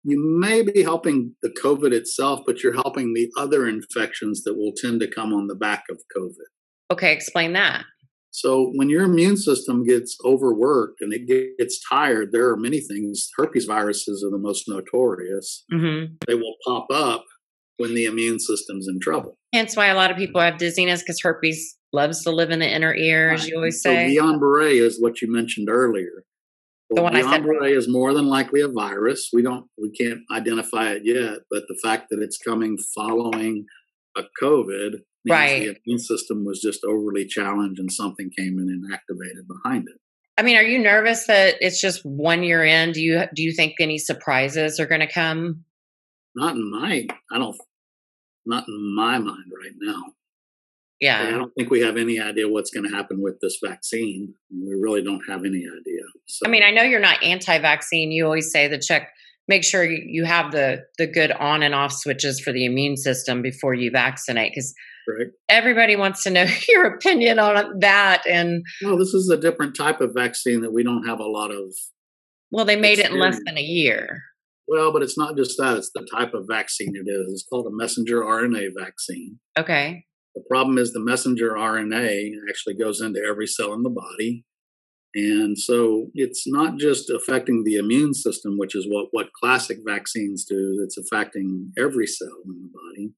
you 0.05 0.23
may 0.39 0.63
be 0.63 0.83
helping 0.83 1.35
the 1.43 1.49
COVID 1.51 1.93
itself, 1.93 2.41
but 2.47 2.63
you're 2.63 2.75
helping 2.75 3.15
the 3.15 3.31
other 3.39 3.67
infections 3.67 4.43
that 4.45 4.55
will 4.55 4.73
tend 4.77 5.01
to 5.01 5.11
come 5.11 5.33
on 5.33 5.47
the 5.47 5.55
back 5.55 5.85
of 5.91 5.99
COVID. 6.17 6.93
Okay, 6.93 7.13
explain 7.13 7.55
that. 7.55 7.85
So 8.31 8.73
when 8.75 8.91
your 8.91 9.05
immune 9.05 9.37
system 9.37 9.85
gets 9.85 10.17
overworked 10.25 11.01
and 11.01 11.13
it 11.13 11.57
gets 11.59 11.81
tired, 11.89 12.33
there 12.33 12.49
are 12.51 12.57
many 12.57 12.81
things. 12.81 13.31
Herpes 13.37 13.65
viruses 13.65 14.25
are 14.25 14.31
the 14.31 14.43
most 14.43 14.65
notorious. 14.69 15.65
Mm-hmm. 15.73 16.15
They 16.27 16.35
will 16.35 16.55
pop 16.67 16.87
up 16.93 17.25
when 17.79 17.95
the 17.95 18.05
immune 18.05 18.39
system's 18.39 18.89
in 18.89 19.01
trouble. 19.01 19.39
Hence 19.53 19.77
why 19.77 19.87
a 19.87 19.95
lot 19.95 20.11
of 20.11 20.17
people 20.17 20.41
have 20.41 20.59
dizziness 20.59 21.01
because 21.01 21.21
herpes 21.21 21.77
loves 21.93 22.25
to 22.25 22.31
live 22.31 22.51
in 22.51 22.59
the 22.59 22.69
inner 22.69 22.95
ear, 22.95 23.31
as 23.33 23.47
you 23.47 23.57
always 23.57 23.81
say. 23.81 24.15
So 24.15 24.23
Guillain-Barré 24.23 24.85
is 24.85 25.01
what 25.01 25.23
you 25.23 25.33
mentioned 25.33 25.69
earlier. 25.71 26.25
Well, 26.91 27.11
the 27.11 27.23
one 27.25 27.43
Guillain-Barré 27.43 27.77
is 27.77 27.89
more 27.89 28.13
than 28.13 28.27
likely 28.27 28.61
a 28.61 28.69
virus. 28.69 29.31
We 29.33 29.43
don't, 29.43 29.67
we 29.79 29.91
can't 29.91 30.21
identify 30.33 30.93
it 30.93 31.03
yet, 31.05 31.39
but 31.51 31.65
the 31.69 31.79
fact 31.83 32.07
that 32.11 32.21
it's 32.21 32.39
coming 32.39 32.77
following 32.95 33.67
a 34.17 34.23
COVID 34.43 35.01
right. 35.29 35.61
the 35.61 35.77
immune 35.87 35.99
system 35.99 36.45
was 36.45 36.61
just 36.61 36.85
overly 36.85 37.27
challenged 37.27 37.81
and 37.81 37.91
something 37.91 38.31
came 38.37 38.59
in 38.59 38.69
and 38.69 38.93
activated 38.93 39.47
behind 39.49 39.89
it. 39.89 39.99
I 40.37 40.43
mean, 40.43 40.57
are 40.57 40.63
you 40.63 40.79
nervous 40.79 41.27
that 41.27 41.57
it's 41.61 41.81
just 41.81 42.05
one 42.05 42.43
year 42.43 42.65
in? 42.65 42.93
Do 42.93 43.01
you 43.01 43.25
do 43.35 43.43
you 43.43 43.53
think 43.53 43.75
any 43.79 43.99
surprises 43.99 44.81
are 44.81 44.87
going 44.87 45.01
to 45.01 45.11
come? 45.11 45.65
Not 46.35 46.57
in 46.57 46.71
my, 46.71 47.07
I 47.33 47.39
don't, 47.39 47.57
not 48.45 48.67
in 48.67 48.97
my 48.97 49.19
mind 49.19 49.53
right 49.63 49.75
now. 49.81 50.03
Yeah. 51.01 51.27
I 51.27 51.31
don't 51.31 51.53
think 51.57 51.71
we 51.71 51.81
have 51.81 51.97
any 51.97 52.21
idea 52.21 52.49
what's 52.49 52.71
going 52.71 52.89
to 52.89 52.95
happen 52.95 53.21
with 53.21 53.41
this 53.41 53.59
vaccine. 53.63 54.35
We 54.51 54.75
really 54.75 55.03
don't 55.03 55.23
have 55.29 55.41
any 55.41 55.59
idea. 55.59 56.03
So. 56.27 56.47
I 56.47 56.51
mean, 56.51 56.63
I 56.63 56.71
know 56.71 56.83
you're 56.83 57.01
not 57.01 57.23
anti-vaccine. 57.23 58.13
You 58.13 58.25
always 58.25 58.51
say 58.51 58.69
the 58.69 58.79
check, 58.79 59.11
make 59.49 59.65
sure 59.65 59.85
you 59.85 60.25
have 60.25 60.53
the 60.53 60.83
the 60.99 61.07
good 61.07 61.33
on 61.33 61.63
and 61.63 61.75
off 61.75 61.93
switches 61.93 62.41
for 62.41 62.53
the 62.53 62.65
immune 62.65 62.97
system 62.97 63.43
before 63.43 63.75
you 63.75 63.91
vaccinate, 63.91 64.53
because 64.53 64.73
right. 65.09 65.29
everybody 65.49 65.97
wants 65.97 66.23
to 66.25 66.31
know 66.31 66.47
your 66.69 66.87
opinion 66.95 67.39
on 67.39 67.81
that. 67.81 68.23
And 68.27 68.63
well, 68.83 68.97
this 68.97 69.15
is 69.15 69.29
a 69.31 69.37
different 69.37 69.77
type 69.77 70.01
of 70.01 70.13
vaccine 70.15 70.63
that 70.63 70.73
we 70.73 70.85
don't 70.85 71.07
have 71.07 71.21
a 71.21 71.27
lot 71.27 71.51
of. 71.51 71.75
Well, 72.51 72.65
they 72.65 72.77
made 72.77 73.01
experience. 73.01 73.11
it 73.11 73.15
in 73.15 73.21
less 73.21 73.41
than 73.45 73.59
a 73.59 73.63
year. 73.63 74.23
Well, 74.69 74.93
but 74.93 75.03
it's 75.03 75.19
not 75.19 75.37
just 75.37 75.57
that; 75.59 75.77
it's 75.77 75.91
the 75.95 76.07
type 76.11 76.33
of 76.35 76.47
vaccine 76.49 76.95
it 76.95 77.11
is. 77.11 77.33
It's 77.33 77.45
called 77.45 77.67
a 77.67 77.77
messenger 77.77 78.21
RNA 78.23 78.69
vaccine. 78.79 79.41
Okay. 79.59 80.05
The 80.35 80.43
problem 80.51 80.79
is 80.79 80.93
the 80.93 81.01
messenger 81.01 81.53
RNA 81.53 82.31
actually 82.49 82.75
goes 82.75 83.01
into 83.01 83.21
every 83.29 83.47
cell 83.47 83.73
in 83.73 83.83
the 83.83 83.91
body. 83.91 84.45
And 85.15 85.57
so 85.57 86.11
it's 86.15 86.45
not 86.47 86.77
just 86.77 87.09
affecting 87.09 87.63
the 87.63 87.77
immune 87.77 88.15
system, 88.15 88.59
which 88.59 88.75
is 88.75 88.87
what, 88.89 89.09
what 89.13 89.33
classic 89.41 89.79
vaccines 89.87 90.45
do, 90.45 90.81
it's 90.83 90.99
affecting 90.99 91.73
every 91.79 92.07
cell 92.07 92.43
in 92.47 92.63
the 92.63 92.71
body. 92.73 93.13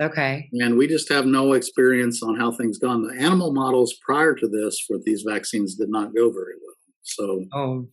Okay. 0.00 0.48
And 0.52 0.78
we 0.78 0.86
just 0.86 1.12
have 1.12 1.26
no 1.26 1.52
experience 1.52 2.22
on 2.22 2.38
how 2.38 2.52
things 2.52 2.78
gone. 2.78 3.02
The 3.02 3.20
animal 3.20 3.52
models 3.52 3.94
prior 4.06 4.34
to 4.34 4.48
this 4.48 4.78
for 4.86 4.96
these 5.04 5.24
vaccines 5.28 5.74
did 5.74 5.90
not 5.90 6.14
go 6.14 6.30
very 6.30 6.54
well. 6.62 6.76
So, 7.02 7.44
oh, 7.52 7.88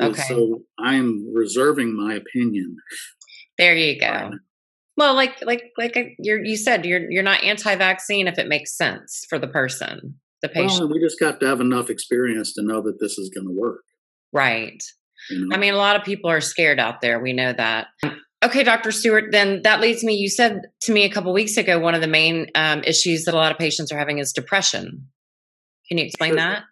okay. 0.00 0.22
So 0.22 0.62
I'm 0.78 1.34
reserving 1.34 1.96
my 1.96 2.14
opinion. 2.14 2.76
There 3.58 3.76
you 3.76 4.00
go. 4.00 4.30
Well, 4.96 5.14
like 5.14 5.42
like 5.42 5.72
like 5.76 5.96
you 6.18 6.40
you 6.44 6.56
said, 6.56 6.84
you're 6.86 7.10
you're 7.10 7.22
not 7.22 7.42
anti-vaccine 7.42 8.28
if 8.28 8.38
it 8.38 8.48
makes 8.48 8.76
sense 8.76 9.24
for 9.28 9.38
the 9.38 9.48
person, 9.48 10.14
the 10.40 10.48
patient. 10.48 10.80
Well, 10.80 10.90
we 10.90 11.00
just 11.00 11.18
got 11.18 11.40
to 11.40 11.46
have 11.46 11.60
enough 11.60 11.90
experience 11.90 12.52
to 12.54 12.62
know 12.62 12.80
that 12.82 13.00
this 13.00 13.18
is 13.18 13.30
going 13.34 13.46
to 13.46 13.52
work. 13.52 13.82
Right. 14.32 14.82
You 15.30 15.46
know? 15.46 15.56
I 15.56 15.58
mean, 15.58 15.74
a 15.74 15.78
lot 15.78 15.96
of 15.96 16.04
people 16.04 16.30
are 16.30 16.40
scared 16.40 16.78
out 16.78 17.00
there. 17.00 17.18
We 17.18 17.32
know 17.32 17.52
that. 17.52 17.88
Okay, 18.44 18.62
Dr. 18.62 18.92
Stewart. 18.92 19.32
Then 19.32 19.62
that 19.62 19.80
leads 19.80 20.04
me. 20.04 20.14
You 20.14 20.28
said 20.28 20.62
to 20.82 20.92
me 20.92 21.04
a 21.04 21.10
couple 21.10 21.32
weeks 21.32 21.56
ago 21.56 21.78
one 21.78 21.94
of 21.94 22.02
the 22.02 22.06
main 22.06 22.48
um, 22.54 22.82
issues 22.84 23.24
that 23.24 23.34
a 23.34 23.38
lot 23.38 23.50
of 23.50 23.58
patients 23.58 23.90
are 23.90 23.98
having 23.98 24.18
is 24.18 24.32
depression. 24.32 25.08
Can 25.88 25.98
you 25.98 26.04
explain 26.04 26.32
sure. 26.32 26.36
that? 26.36 26.62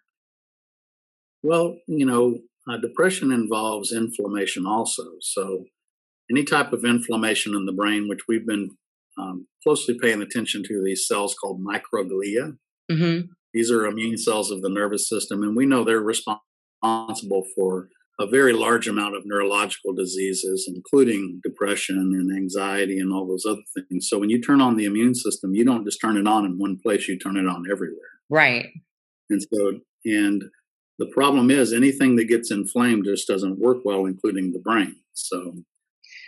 Well, 1.41 1.77
you 1.87 2.05
know, 2.05 2.37
uh, 2.69 2.77
depression 2.77 3.31
involves 3.31 3.91
inflammation 3.91 4.65
also. 4.65 5.03
So 5.21 5.65
any 6.31 6.43
type 6.43 6.73
of 6.73 6.85
inflammation 6.85 7.55
in 7.55 7.65
the 7.65 7.73
brain, 7.73 8.07
which 8.07 8.21
we've 8.27 8.45
been 8.45 8.71
um, 9.17 9.47
closely 9.61 9.97
paying 10.01 10.21
attention 10.21 10.63
to 10.67 10.83
these 10.83 11.07
cells 11.07 11.35
called 11.35 11.63
microglia. 11.63 12.57
Mm-hmm. 12.91 13.27
These 13.53 13.71
are 13.71 13.85
immune 13.85 14.17
cells 14.17 14.51
of 14.51 14.61
the 14.61 14.69
nervous 14.69 15.07
system, 15.07 15.43
and 15.43 15.55
we 15.55 15.65
know 15.65 15.83
they're 15.83 16.01
responsible 16.01 17.43
for 17.55 17.89
a 18.19 18.27
very 18.27 18.53
large 18.53 18.87
amount 18.87 19.15
of 19.15 19.23
neurological 19.25 19.93
diseases, 19.93 20.69
including 20.73 21.41
depression 21.43 21.97
and 21.97 22.35
anxiety 22.35 22.99
and 22.99 23.11
all 23.11 23.27
those 23.27 23.45
other 23.45 23.61
things. 23.75 24.07
So 24.07 24.19
when 24.19 24.29
you 24.29 24.41
turn 24.41 24.61
on 24.61 24.77
the 24.77 24.85
immune 24.85 25.15
system, 25.15 25.55
you 25.55 25.65
don't 25.65 25.85
just 25.85 25.99
turn 25.99 26.17
it 26.17 26.27
on 26.27 26.45
in 26.45 26.59
one 26.59 26.79
place, 26.83 27.07
you 27.07 27.17
turn 27.17 27.37
it 27.37 27.47
on 27.47 27.65
everywhere. 27.71 27.97
Right. 28.29 28.69
And 29.29 29.41
so, 29.41 29.79
and 30.05 30.43
the 30.99 31.07
problem 31.07 31.49
is 31.49 31.73
anything 31.73 32.15
that 32.17 32.25
gets 32.25 32.51
inflamed 32.51 33.05
just 33.05 33.27
doesn't 33.27 33.59
work 33.59 33.77
well, 33.83 34.05
including 34.05 34.51
the 34.51 34.59
brain. 34.59 34.97
So 35.13 35.63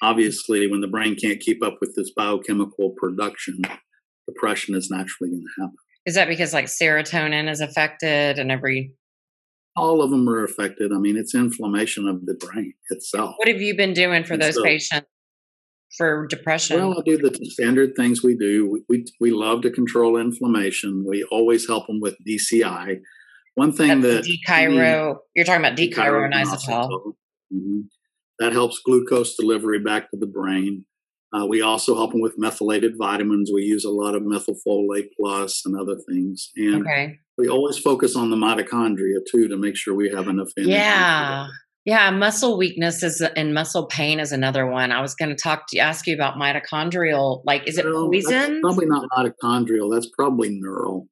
obviously, 0.05 0.67
when 0.67 0.81
the 0.81 0.87
brain 0.87 1.15
can't 1.15 1.39
keep 1.39 1.63
up 1.63 1.77
with 1.81 1.95
this 1.95 2.11
biochemical 2.15 2.91
production, 2.97 3.61
depression 4.27 4.75
is 4.75 4.89
naturally 4.89 5.31
going 5.31 5.43
to 5.43 5.61
happen. 5.61 5.75
Is 6.05 6.15
that 6.15 6.27
because 6.27 6.53
like 6.53 6.65
serotonin 6.65 7.49
is 7.49 7.61
affected 7.61 8.37
and 8.37 8.51
every? 8.51 8.93
All 9.75 10.01
of 10.01 10.11
them 10.11 10.29
are 10.29 10.43
affected. 10.43 10.91
I 10.93 10.99
mean, 10.99 11.17
it's 11.17 11.33
inflammation 11.33 12.07
of 12.07 12.25
the 12.25 12.35
brain 12.35 12.73
itself. 12.89 13.35
What 13.37 13.47
have 13.47 13.61
you 13.61 13.75
been 13.75 13.93
doing 13.93 14.23
for 14.23 14.33
and 14.33 14.41
those 14.41 14.55
so, 14.55 14.63
patients 14.63 15.07
for 15.97 16.27
depression? 16.27 16.77
Well, 16.77 16.99
I 16.99 17.01
do 17.03 17.17
the 17.17 17.33
standard 17.49 17.95
things 17.95 18.23
we 18.23 18.37
do. 18.37 18.69
We, 18.69 18.83
we, 18.87 19.05
we 19.19 19.31
love 19.31 19.63
to 19.63 19.71
control 19.71 20.17
inflammation. 20.17 21.03
We 21.05 21.23
always 21.31 21.67
help 21.67 21.87
them 21.87 21.99
with 21.99 22.15
DCI. 22.25 22.99
One 23.55 23.71
thing 23.71 24.01
That's 24.01 24.17
that 24.17 24.23
D-chiro, 24.23 25.17
you're 25.35 25.45
talking 25.45 25.65
about 25.65 25.75
D-chiroinositol. 25.75 26.89
Mm-hmm. 27.53 27.81
That 28.39 28.53
helps 28.53 28.79
glucose 28.79 29.35
delivery 29.35 29.79
back 29.79 30.11
to 30.11 30.17
the 30.17 30.27
brain. 30.27 30.85
Uh, 31.33 31.45
we 31.45 31.61
also 31.61 31.95
help 31.95 32.11
them 32.11 32.21
with 32.21 32.37
methylated 32.37 32.93
vitamins. 32.97 33.51
We 33.53 33.63
use 33.63 33.83
a 33.83 33.89
lot 33.89 34.15
of 34.15 34.23
methylfolate 34.23 35.09
plus 35.19 35.63
and 35.65 35.77
other 35.79 35.97
things. 36.07 36.51
And 36.55 36.81
okay. 36.81 37.19
we 37.37 37.49
always 37.49 37.77
focus 37.77 38.15
on 38.15 38.29
the 38.29 38.37
mitochondria 38.37 39.19
too 39.29 39.47
to 39.47 39.57
make 39.57 39.75
sure 39.75 39.93
we 39.93 40.09
have 40.11 40.27
enough 40.27 40.49
energy. 40.57 40.71
Yeah. 40.71 41.47
Yeah, 41.83 42.09
muscle 42.09 42.57
weakness 42.57 43.03
is 43.03 43.21
and 43.21 43.53
muscle 43.53 43.85
pain 43.85 44.19
is 44.19 44.31
another 44.31 44.65
one. 44.65 44.91
I 44.91 45.01
was 45.01 45.13
going 45.13 45.29
to 45.29 45.35
talk 45.35 45.65
to 45.69 45.77
ask 45.77 46.07
you 46.07 46.15
about 46.15 46.33
mitochondrial. 46.33 47.43
Like, 47.45 47.67
is 47.67 47.77
it 47.77 47.85
no, 47.85 48.09
poison? 48.09 48.59
Probably 48.61 48.87
not 48.87 49.07
mitochondrial. 49.15 49.93
That's 49.93 50.09
probably 50.17 50.49
neural. 50.49 51.07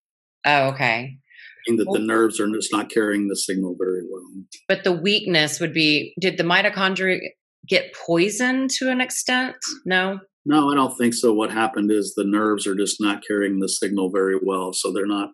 Oh, 0.45 0.69
okay 0.69 1.19
that 1.67 1.89
the 1.91 1.99
nerves 1.99 2.39
are 2.39 2.47
just 2.49 2.71
not 2.71 2.89
carrying 2.89 3.27
the 3.27 3.35
signal 3.35 3.75
very 3.77 4.01
well. 4.09 4.23
But 4.67 4.83
the 4.83 4.91
weakness 4.91 5.59
would 5.59 5.73
be 5.73 6.13
did 6.19 6.37
the 6.37 6.43
mitochondria 6.43 7.19
get 7.67 7.93
poisoned 7.93 8.69
to 8.71 8.89
an 8.89 9.01
extent? 9.01 9.55
No? 9.85 10.19
No, 10.45 10.69
I 10.69 10.75
don't 10.75 10.97
think 10.97 11.13
so. 11.13 11.31
What 11.33 11.51
happened 11.51 11.91
is 11.91 12.13
the 12.15 12.25
nerves 12.25 12.67
are 12.67 12.75
just 12.75 12.99
not 12.99 13.23
carrying 13.25 13.59
the 13.59 13.69
signal 13.69 14.09
very 14.09 14.37
well. 14.41 14.73
So 14.73 14.91
they're 14.91 15.05
not 15.05 15.29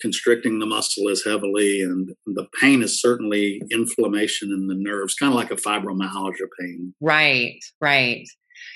constricting 0.00 0.58
the 0.58 0.66
muscle 0.66 1.08
as 1.08 1.22
heavily. 1.24 1.80
And 1.80 2.10
the 2.26 2.46
pain 2.60 2.82
is 2.82 3.00
certainly 3.00 3.62
inflammation 3.70 4.50
in 4.50 4.66
the 4.66 4.76
nerves, 4.76 5.14
kind 5.14 5.32
of 5.32 5.36
like 5.36 5.50
a 5.50 5.56
fibromyalgia 5.56 6.46
pain. 6.60 6.94
Right, 7.00 7.58
right 7.80 8.26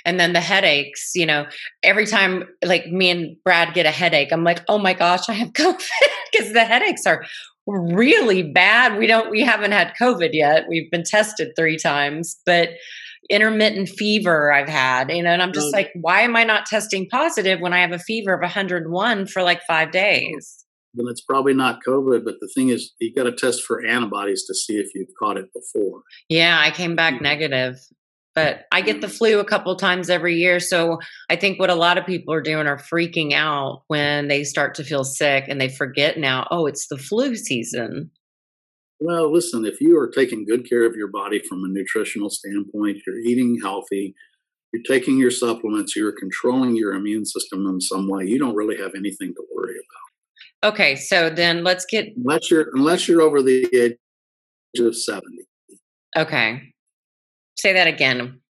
and 0.05 0.19
then 0.19 0.33
the 0.33 0.41
headaches 0.41 1.13
you 1.15 1.27
know 1.27 1.47
every 1.83 2.07
time 2.07 2.45
like 2.65 2.87
me 2.87 3.11
and 3.11 3.37
brad 3.45 3.75
get 3.75 3.87
a 3.87 3.91
headache 3.91 4.33
i'm 4.33 4.45
like 4.45 4.63
oh 4.69 4.79
my 4.79 4.95
gosh 4.95 5.29
i 5.29 5.33
have 5.33 5.49
covid 5.53 5.81
because 6.33 6.53
the 6.53 6.65
headaches 6.65 7.07
are 7.07 7.25
really 7.69 8.45
bad. 8.45 8.97
We 8.97 9.09
don't 9.09 9.31
we 9.31 9.43
haven't 9.43 9.73
had 9.73 9.93
covid 10.01 10.31
yet. 10.33 10.67
We've 10.69 10.91
been 10.91 11.03
tested 11.03 11.53
three 11.57 11.77
times 11.77 12.37
but 12.47 12.71
intermittent 13.29 13.89
fever 13.89 14.53
i've 14.53 14.69
had 14.69 15.11
you 15.11 15.23
know 15.23 15.31
and 15.31 15.43
i'm 15.43 15.53
just 15.53 15.73
like 15.73 15.91
why 16.01 16.21
am 16.21 16.37
i 16.37 16.45
not 16.45 16.65
testing 16.65 17.09
positive 17.09 17.61
when 17.61 17.73
i 17.73 17.81
have 17.81 17.91
a 17.91 17.99
fever 17.99 18.33
of 18.33 18.41
101 18.41 19.27
for 19.27 19.43
like 19.43 19.61
five 19.67 19.91
days? 19.91 20.65
then 20.95 21.07
it's 21.09 21.23
probably 21.23 21.53
not 21.53 21.81
covid 21.87 22.25
but 22.25 22.37
the 22.41 22.49
thing 22.55 22.69
is 22.69 22.93
you 23.01 23.13
got 23.13 23.25
to 23.25 23.33
test 23.33 23.63
for 23.65 23.85
antibodies 23.85 24.45
to 24.45 24.55
see 24.55 24.77
if 24.77 24.87
you've 24.95 25.09
caught 25.19 25.37
it 25.37 25.47
before. 25.53 26.03
Yeah 26.29 26.61
i 26.61 26.71
came 26.71 26.95
back 26.95 27.21
negative 27.21 27.81
but 28.37 28.67
I 28.71 28.83
get 28.83 29.01
the 29.01 29.09
flu 29.09 29.41
a 29.41 29.45
couple 29.45 29.75
times 29.77 30.11
every 30.11 30.37
year. 30.37 30.61
So 30.61 30.99
I 31.31 31.37
think 31.37 31.59
what 31.59 31.71
a 31.71 31.75
lot 31.75 31.97
of 31.97 32.05
people 32.05 32.35
are 32.35 32.43
doing 32.43 32.67
are 32.67 32.77
freaking 32.77 33.33
out 33.33 33.83
when 33.89 34.29
they 34.29 34.45
start 34.45 34.75
to 34.75 34.85
feel 34.85 35.05
sick 35.05 35.47
and 35.49 35.59
they 35.59 35.71
forget 35.71 36.19
now, 36.19 36.47
oh, 36.51 36.67
it's 36.67 36.87
the 36.89 36.99
flu 36.99 37.35
season. 37.35 38.11
Well, 39.01 39.33
listen, 39.33 39.65
if 39.65 39.81
you 39.81 39.99
are 39.99 40.09
taking 40.09 40.45
good 40.45 40.69
care 40.69 40.85
of 40.85 40.95
your 40.95 41.09
body 41.09 41.41
from 41.49 41.65
a 41.65 41.69
nutritional 41.69 42.29
standpoint, 42.29 42.99
you're 43.07 43.19
eating 43.19 43.59
healthy, 43.63 44.15
you're 44.73 44.83
taking 44.87 45.17
your 45.17 45.31
supplements, 45.31 45.97
you're 45.97 46.13
controlling 46.13 46.77
your 46.77 46.93
immune 46.93 47.25
system 47.25 47.67
in 47.67 47.81
some 47.81 48.07
way, 48.07 48.27
you 48.27 48.39
don't 48.39 48.55
really 48.55 48.77
have 48.77 48.93
anything 48.95 49.33
to 49.35 49.43
worry 49.55 49.75
about. 49.75 50.73
Okay, 50.75 50.95
so 50.97 51.31
then 51.31 51.65
let's 51.65 51.87
get 51.87 52.09
unless 52.17 52.51
you're 52.51 52.69
unless 52.75 53.09
you're 53.09 53.23
over 53.23 53.43
the 53.43 53.67
age 53.75 54.81
of 54.81 54.95
70. 54.95 55.25
Okay. 56.17 56.73
Say 57.59 57.73
that 57.73 57.87
again. 57.87 58.41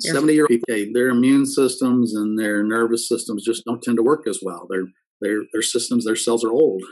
70 0.00 0.32
year 0.32 0.46
old 0.50 0.60
people, 0.66 0.92
their 0.92 1.08
immune 1.08 1.46
systems 1.46 2.14
and 2.14 2.38
their 2.38 2.64
nervous 2.64 3.08
systems 3.08 3.44
just 3.44 3.64
don't 3.64 3.82
tend 3.82 3.96
to 3.96 4.02
work 4.02 4.26
as 4.28 4.40
well. 4.42 4.66
Their 4.68 4.86
their 5.20 5.42
their 5.52 5.62
systems, 5.62 6.04
their 6.04 6.16
cells 6.16 6.44
are 6.44 6.50
old. 6.50 6.82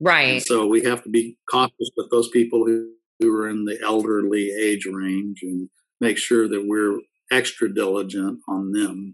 Right. 0.00 0.34
And 0.34 0.42
so 0.42 0.66
we 0.66 0.82
have 0.84 1.02
to 1.04 1.10
be 1.10 1.36
cautious 1.50 1.90
with 1.96 2.10
those 2.10 2.28
people 2.30 2.64
who, 2.64 2.90
who 3.18 3.30
are 3.36 3.48
in 3.48 3.64
the 3.66 3.78
elderly 3.84 4.50
age 4.50 4.86
range 4.90 5.40
and 5.42 5.68
make 6.00 6.16
sure 6.16 6.48
that 6.48 6.64
we're 6.66 6.98
extra 7.30 7.72
diligent 7.72 8.40
on 8.48 8.72
them 8.72 9.12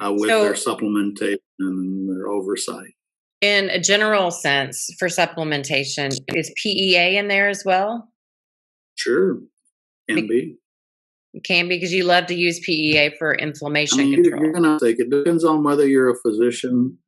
uh, 0.00 0.12
with 0.12 0.30
so, 0.30 0.42
their 0.42 0.54
supplementation 0.54 1.36
and 1.60 2.08
their 2.08 2.28
oversight. 2.28 2.92
In 3.42 3.68
a 3.70 3.78
general 3.78 4.30
sense, 4.30 4.88
for 4.98 5.08
supplementation, 5.08 6.16
is 6.28 6.52
PEA 6.62 7.18
in 7.18 7.28
there 7.28 7.48
as 7.48 7.62
well? 7.64 8.08
Sure, 8.94 9.38
can 10.08 10.26
be. 10.26 10.56
It 11.34 11.44
can 11.44 11.68
be 11.68 11.76
because 11.76 11.92
you 11.92 12.04
love 12.04 12.26
to 12.26 12.34
use 12.34 12.60
PEA 12.60 13.14
for 13.18 13.34
inflammation 13.34 14.00
I 14.00 14.04
mean, 14.04 14.14
control. 14.22 14.42
You're, 14.42 14.50
you're 14.52 14.60
going 14.60 14.78
to 14.78 14.84
take 14.84 15.00
it. 15.00 15.08
Depends 15.10 15.44
on 15.44 15.64
whether 15.64 15.86
you're 15.86 16.10
a 16.10 16.18
physician. 16.20 16.98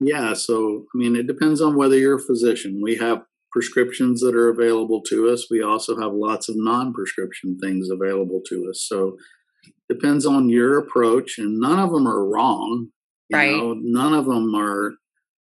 Yeah, 0.00 0.32
so 0.32 0.86
I 0.94 0.98
mean, 0.98 1.14
it 1.14 1.26
depends 1.26 1.60
on 1.60 1.76
whether 1.76 1.96
you're 1.96 2.16
a 2.16 2.22
physician. 2.22 2.80
We 2.82 2.96
have 2.96 3.22
prescriptions 3.52 4.20
that 4.20 4.34
are 4.34 4.48
available 4.48 5.02
to 5.08 5.28
us. 5.28 5.48
We 5.50 5.62
also 5.62 6.00
have 6.00 6.12
lots 6.14 6.48
of 6.48 6.54
non-prescription 6.56 7.58
things 7.58 7.90
available 7.90 8.40
to 8.48 8.68
us. 8.70 8.86
So 8.88 9.18
depends 9.90 10.24
on 10.24 10.48
your 10.48 10.78
approach, 10.78 11.38
and 11.38 11.58
none 11.58 11.78
of 11.78 11.90
them 11.90 12.06
are 12.06 12.24
wrong. 12.26 12.88
You 13.28 13.36
Right. 13.36 13.50
know, 13.50 13.74
none 13.78 14.14
of 14.14 14.24
them 14.24 14.54
are 14.54 14.94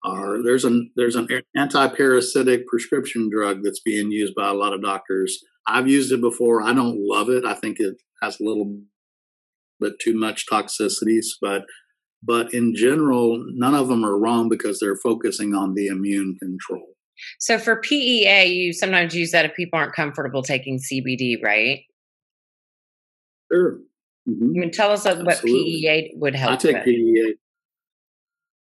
are 0.08 0.42
there's 0.42 0.64
an 0.64 0.90
there's 0.96 1.16
an 1.16 1.28
anti-parasitic 1.56 2.66
prescription 2.66 3.28
drug 3.32 3.60
that's 3.62 3.80
being 3.80 4.10
used 4.10 4.34
by 4.34 4.48
a 4.48 4.54
lot 4.54 4.72
of 4.72 4.82
doctors. 4.82 5.38
I've 5.66 5.88
used 5.88 6.12
it 6.12 6.20
before. 6.20 6.62
I 6.62 6.72
don't 6.72 6.96
love 6.98 7.28
it. 7.28 7.44
I 7.44 7.54
think 7.54 7.78
it 7.78 7.96
has 8.22 8.40
a 8.40 8.44
little 8.44 8.78
bit 9.80 9.94
too 10.02 10.14
much 10.18 10.46
toxicities, 10.50 11.26
but 11.40 11.62
but 12.22 12.52
in 12.52 12.74
general, 12.74 13.44
none 13.54 13.74
of 13.74 13.88
them 13.88 14.04
are 14.04 14.18
wrong 14.18 14.48
because 14.48 14.80
they're 14.80 14.96
focusing 14.96 15.54
on 15.54 15.74
the 15.74 15.86
immune 15.86 16.36
control. 16.40 16.86
So 17.38 17.58
for 17.58 17.80
PEA, 17.80 18.46
you 18.46 18.72
sometimes 18.72 19.14
use 19.14 19.30
that 19.32 19.44
if 19.44 19.54
people 19.54 19.78
aren't 19.78 19.94
comfortable 19.94 20.42
taking 20.42 20.78
CBD, 20.78 21.36
right? 21.42 21.80
Sure. 23.52 23.80
Mhm. 24.28 24.56
I 24.56 24.60
mean, 24.60 24.70
tell 24.70 24.90
us 24.90 25.04
what 25.04 25.26
Absolutely. 25.26 25.80
PEA 25.80 26.12
would 26.16 26.34
help 26.34 26.52
I 26.52 26.56
take 26.56 26.76
with. 26.76 26.84
PEA. 26.84 27.34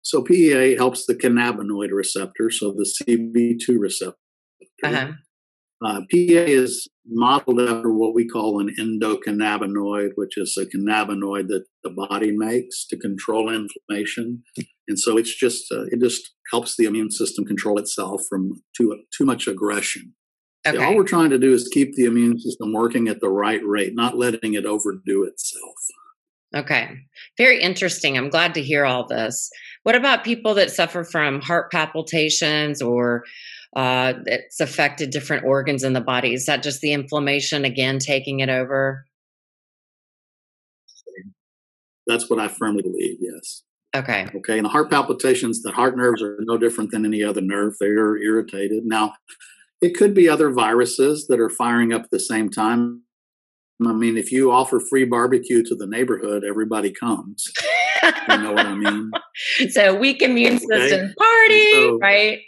So 0.05 0.21
PEA 0.21 0.75
helps 0.75 1.07
the 1.07 1.15
cannabinoid 1.15 1.89
receptor, 1.91 2.51
so 2.51 2.71
the 2.71 2.85
CB2 2.85 3.79
receptor. 3.79 4.15
Uh-huh. 4.83 5.11
Uh, 5.83 6.01
PEA 6.11 6.45
is 6.53 6.87
modeled 7.07 7.59
after 7.59 7.91
what 7.91 8.13
we 8.13 8.27
call 8.27 8.59
an 8.59 8.69
endocannabinoid, 8.79 10.11
which 10.13 10.37
is 10.37 10.55
a 10.61 10.65
cannabinoid 10.67 11.47
that 11.47 11.65
the 11.83 11.89
body 11.89 12.31
makes 12.31 12.85
to 12.87 12.97
control 12.97 13.49
inflammation. 13.49 14.43
And 14.87 14.99
so 14.99 15.17
it's 15.17 15.35
just 15.35 15.71
uh, 15.71 15.85
it 15.85 15.99
just 15.99 16.35
helps 16.51 16.77
the 16.77 16.85
immune 16.85 17.09
system 17.09 17.43
control 17.43 17.79
itself 17.79 18.21
from 18.29 18.61
too 18.77 18.95
too 19.17 19.25
much 19.25 19.47
aggression. 19.47 20.13
Okay. 20.67 20.83
all 20.83 20.95
we're 20.95 21.03
trying 21.03 21.31
to 21.31 21.39
do 21.39 21.51
is 21.51 21.67
keep 21.67 21.95
the 21.95 22.05
immune 22.05 22.39
system 22.39 22.73
working 22.73 23.07
at 23.07 23.21
the 23.21 23.29
right 23.29 23.61
rate, 23.65 23.93
not 23.95 24.17
letting 24.17 24.53
it 24.53 24.65
overdo 24.65 25.23
itself. 25.23 25.73
Okay. 26.55 26.89
Very 27.37 27.61
interesting. 27.61 28.17
I'm 28.17 28.29
glad 28.29 28.53
to 28.53 28.63
hear 28.63 28.85
all 28.85 29.05
this. 29.05 29.49
What 29.86 29.93
about 29.93 30.24
people 30.24 30.56
that 30.56 30.71
suffer 30.71 31.04
from 31.04 31.41
heart 31.41 31.71
palpitations 31.71 32.82
or 32.82 33.24
uh, 33.76 34.13
it's 34.26 34.60
affected 34.60 35.12
different 35.12 35.45
organs 35.45 35.84
in 35.84 35.93
the 35.93 36.02
body? 36.02 36.34
Is 36.34 36.48
that 36.48 36.63
just 36.63 36.82
the 36.82 36.91
inflammation 36.91 37.65
again 37.65 38.00
taking 38.00 38.39
it 38.39 38.50
over? 38.50 39.06
That's 42.08 42.28
what 42.32 42.39
I 42.39 42.48
firmly 42.48 42.82
believe. 42.82 43.17
Yes. 43.19 43.62
Okay. 43.95 44.26
Okay. 44.36 44.58
And 44.58 44.65
the 44.65 44.69
heart 44.69 44.89
palpitations, 44.89 45.62
the 45.62 45.71
heart 45.71 45.95
nerves 45.95 46.19
are 46.19 46.39
no 46.39 46.58
different 46.58 46.89
than 46.89 47.06
any 47.06 47.24
other 47.24 47.41
nerve. 47.41 47.76
They 47.80 47.86
are 47.86 48.17
irritated. 48.17 48.86
Now, 48.86 49.13
it 49.82 49.95
could 49.95 50.15
be 50.15 50.28
other 50.28 50.50
viruses 50.50 51.28
that 51.28 51.39
are 51.39 51.50
firing 51.50 51.93
up 51.93 52.06
at 52.06 52.10
the 52.10 52.19
same 52.19 52.50
time. 52.50 53.04
I 53.85 53.91
mean, 53.93 54.17
if 54.17 54.31
you 54.31 54.51
offer 54.51 54.79
free 54.79 55.03
barbecue 55.05 55.63
to 55.63 55.75
the 55.75 55.85
neighborhood, 55.88 56.43
everybody 56.47 56.91
comes. 56.91 57.51
You 58.29 58.38
know 58.38 58.53
what 58.53 58.65
I 58.65 58.75
mean? 58.75 59.11
so 59.69 59.95
weak 59.95 60.21
immune 60.21 60.55
Okay. 60.55 60.89
system 60.89 61.13
party, 61.17 61.71
so- 61.71 61.97
right? 61.99 62.39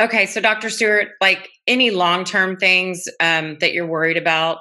Okay, 0.00 0.26
so 0.26 0.40
Dr. 0.40 0.70
Stewart, 0.70 1.08
like 1.20 1.48
any 1.66 1.90
long-term 1.90 2.56
things 2.56 3.04
um, 3.20 3.58
that 3.60 3.72
you're 3.74 3.86
worried 3.86 4.16
about 4.16 4.60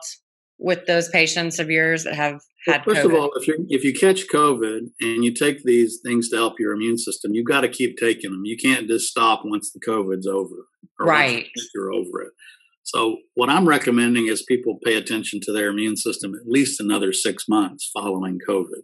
with 0.59 0.85
those 0.87 1.09
patients 1.09 1.57
of 1.57 1.69
yours 1.69 2.03
that 2.03 2.15
have 2.15 2.39
Well, 2.67 2.75
had 2.75 2.83
first 2.83 3.01
COVID? 3.01 3.05
of 3.05 3.13
all, 3.13 3.31
if 3.35 3.47
you 3.47 3.65
if 3.69 3.83
you 3.83 3.93
catch 3.93 4.27
COVID 4.27 4.81
and 4.99 5.23
you 5.23 5.33
take 5.33 5.63
these 5.63 5.99
things 6.05 6.29
to 6.29 6.35
help 6.35 6.59
your 6.59 6.73
immune 6.73 6.97
system, 6.97 7.33
you've 7.33 7.47
got 7.47 7.61
to 7.61 7.69
keep 7.69 7.97
taking 7.97 8.31
them. 8.31 8.41
You 8.45 8.57
can't 8.57 8.87
just 8.87 9.07
stop 9.07 9.41
once 9.45 9.71
the 9.71 9.79
COVID's 9.79 10.27
over, 10.27 10.67
Right. 10.99 11.47
You're 11.73 11.91
over 11.93 12.21
it. 12.23 12.31
So 12.83 13.17
what 13.35 13.49
I'm 13.49 13.67
recommending 13.67 14.27
is 14.27 14.43
people 14.43 14.79
pay 14.83 14.95
attention 14.95 15.39
to 15.43 15.53
their 15.53 15.69
immune 15.69 15.97
system 15.97 16.33
at 16.33 16.47
least 16.47 16.79
another 16.79 17.13
six 17.13 17.47
months 17.47 17.89
following 17.93 18.39
COVID. 18.47 18.81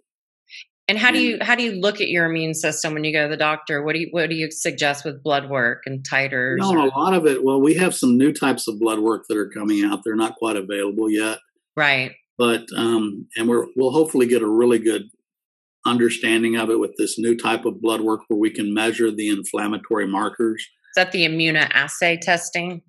and 0.88 0.97
how 0.97 1.12
do 1.12 1.19
you 1.19 1.38
how 1.41 1.55
do 1.55 1.63
you 1.63 1.73
look 1.73 1.99
at 1.99 2.07
your 2.07 2.25
immune 2.25 2.53
system 2.53 2.93
when 2.93 3.03
you 3.03 3.12
go 3.12 3.23
to 3.23 3.29
the 3.29 3.38
doctor? 3.38 3.83
What 3.83 3.93
do 3.93 3.99
you 3.99 4.07
what 4.12 4.29
do 4.29 4.36
you 4.36 4.49
suggest 4.51 5.03
with 5.03 5.21
blood 5.23 5.49
work 5.49 5.83
and 5.86 6.07
titers? 6.07 6.57
No, 6.60 6.71
or- 6.71 6.88
a 6.88 6.97
lot 6.97 7.13
of 7.13 7.25
it. 7.25 7.43
Well, 7.43 7.60
we 7.60 7.73
have 7.75 7.93
some 7.93 8.17
new 8.17 8.31
types 8.31 8.67
of 8.67 8.79
blood 8.79 8.99
work 8.99 9.25
that 9.27 9.38
are 9.38 9.49
coming 9.49 9.83
out. 9.83 10.01
They're 10.05 10.15
not 10.15 10.36
quite 10.36 10.55
available 10.55 11.10
yet, 11.10 11.39
right. 11.75 12.13
but 12.38 12.65
um, 12.75 13.27
and 13.36 13.49
we're 13.49 13.65
we'll 13.75 13.91
hopefully 13.91 14.27
get 14.27 14.41
a 14.41 14.47
really 14.47 14.79
good 14.79 15.10
understanding 15.86 16.57
of 16.57 16.69
it 16.69 16.79
with 16.79 16.91
this 16.97 17.17
new 17.17 17.36
type 17.36 17.65
of 17.65 17.81
blood 17.81 18.01
work 18.01 18.21
where 18.27 18.39
we 18.39 18.49
can 18.49 18.73
measure 18.73 19.10
the 19.10 19.29
inflammatory 19.29 20.07
markers. 20.07 20.62
Is 20.62 21.03
that 21.03 21.12
the 21.12 21.25
immunoassay 21.25 22.21
testing? 22.21 22.81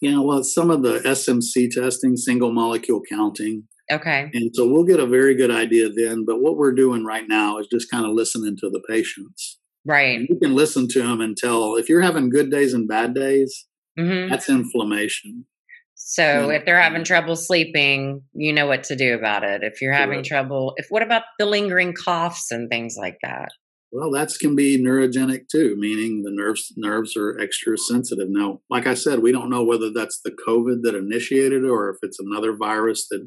Yeah, 0.00 0.18
well, 0.20 0.42
some 0.44 0.70
of 0.70 0.82
the 0.82 0.98
SMC 1.00 1.70
testing, 1.70 2.16
single 2.16 2.52
molecule 2.52 3.00
counting, 3.08 3.64
Okay. 3.90 4.30
and 4.34 4.50
so 4.54 4.66
we'll 4.68 4.84
get 4.84 5.00
a 5.00 5.06
very 5.06 5.34
good 5.34 5.50
idea 5.50 5.88
then. 5.88 6.24
But 6.26 6.40
what 6.42 6.56
we're 6.56 6.74
doing 6.74 7.04
right 7.04 7.24
now 7.28 7.58
is 7.58 7.66
just 7.68 7.90
kind 7.90 8.04
of 8.04 8.12
listening 8.12 8.56
to 8.60 8.68
the 8.68 8.82
patients. 8.88 9.58
Right. 9.86 10.20
You 10.28 10.36
can 10.42 10.54
listen 10.54 10.88
to 10.88 11.02
them 11.02 11.20
and 11.20 11.36
tell 11.36 11.76
if 11.76 11.88
you're 11.88 12.00
having 12.02 12.28
good 12.28 12.50
days 12.50 12.74
and 12.74 12.88
bad 12.88 13.14
days, 13.14 13.66
hmm 13.98 14.28
that's 14.28 14.48
inflammation. 14.48 15.46
So 15.94 16.50
if 16.50 16.64
they're 16.66 16.80
having 16.80 17.04
trouble 17.04 17.36
sleeping, 17.36 18.22
you 18.34 18.52
know 18.52 18.66
what 18.66 18.84
to 18.84 18.96
do 18.96 19.14
about 19.14 19.44
it. 19.44 19.62
If 19.62 19.80
you're 19.80 19.92
having 19.94 20.16
Correct. 20.18 20.28
trouble, 20.28 20.74
if 20.76 20.86
what 20.90 21.02
about 21.02 21.22
the 21.38 21.46
lingering 21.46 21.94
coughs 21.94 22.50
and 22.50 22.68
things 22.68 22.96
like 22.98 23.16
that? 23.22 23.48
Well, 23.96 24.10
that 24.10 24.30
can 24.38 24.54
be 24.54 24.76
neurogenic 24.76 25.48
too, 25.50 25.74
meaning 25.78 26.22
the 26.22 26.30
nerves 26.30 26.70
nerves 26.76 27.16
are 27.16 27.38
extra 27.40 27.78
sensitive. 27.78 28.28
Now, 28.28 28.60
like 28.68 28.86
I 28.86 28.92
said, 28.92 29.20
we 29.20 29.32
don't 29.32 29.48
know 29.48 29.64
whether 29.64 29.90
that's 29.90 30.20
the 30.22 30.36
COVID 30.46 30.82
that 30.82 30.94
initiated 30.94 31.64
it 31.64 31.68
or 31.68 31.88
if 31.88 31.96
it's 32.02 32.20
another 32.20 32.54
virus 32.54 33.08
that 33.10 33.26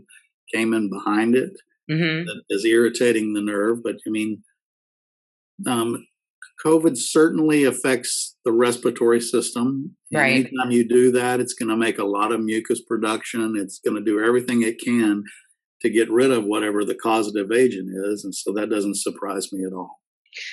came 0.53 0.73
in 0.73 0.89
behind 0.89 1.35
it 1.35 1.51
hmm 1.89 2.23
that 2.25 2.41
is 2.51 2.65
irritating 2.65 3.33
the 3.33 3.41
nerve. 3.41 3.79
But 3.83 3.95
I 4.05 4.11
mean, 4.11 4.43
um, 5.65 6.05
COVID 6.63 6.97
certainly 6.97 7.63
affects 7.63 8.35
the 8.45 8.51
respiratory 8.51 9.21
system. 9.21 9.95
Right. 10.13 10.45
Anytime 10.45 10.69
you 10.69 10.87
do 10.87 11.11
that, 11.13 11.39
it's 11.39 11.55
going 11.55 11.69
to 11.69 11.77
make 11.77 11.97
a 11.97 12.03
lot 12.03 12.31
of 12.31 12.41
mucus 12.41 12.81
production. 12.81 13.55
It's 13.57 13.79
going 13.79 13.97
to 13.97 14.03
do 14.03 14.23
everything 14.23 14.61
it 14.61 14.79
can 14.79 15.23
to 15.81 15.89
get 15.89 16.11
rid 16.11 16.29
of 16.29 16.43
whatever 16.43 16.85
the 16.85 16.95
causative 16.95 17.51
agent 17.51 17.89
is, 18.05 18.23
and 18.23 18.35
so 18.35 18.53
that 18.53 18.69
doesn't 18.69 18.97
surprise 18.97 19.51
me 19.51 19.65
at 19.65 19.73
all. 19.73 19.99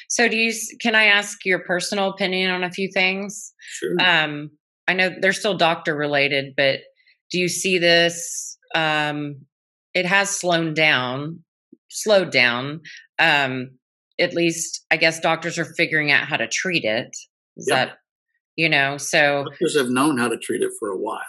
So 0.08 0.28
do 0.28 0.36
you? 0.36 0.52
Can 0.80 0.94
I 0.94 1.04
ask 1.04 1.44
your 1.44 1.60
personal 1.60 2.10
opinion 2.10 2.50
on 2.50 2.64
a 2.64 2.70
few 2.70 2.90
things? 2.92 3.52
Sure. 3.60 3.94
Um, 4.00 4.50
I 4.88 4.92
know 4.94 5.10
they're 5.20 5.32
still 5.32 5.56
doctor 5.56 5.96
related, 5.96 6.54
but 6.56 6.80
do 7.30 7.38
you 7.38 7.48
see 7.48 7.78
this? 7.78 8.56
Um, 8.74 9.36
it 9.94 10.06
has 10.06 10.30
slowed 10.30 10.74
down, 10.76 11.42
slowed 11.88 12.30
down. 12.30 12.80
Um, 13.18 13.70
at 14.18 14.34
least, 14.34 14.84
I 14.90 14.96
guess 14.96 15.20
doctors 15.20 15.58
are 15.58 15.64
figuring 15.76 16.10
out 16.12 16.26
how 16.28 16.36
to 16.36 16.46
treat 16.48 16.84
it. 16.84 17.08
Is 17.56 17.66
Yeah. 17.68 17.86
that, 17.86 17.98
you 18.56 18.68
know, 18.68 18.96
so 18.98 19.44
Doctors 19.44 19.76
have 19.76 19.88
known 19.88 20.18
how 20.18 20.28
to 20.28 20.36
treat 20.38 20.62
it 20.62 20.70
for 20.78 20.88
a 20.90 20.96
while. 20.96 21.20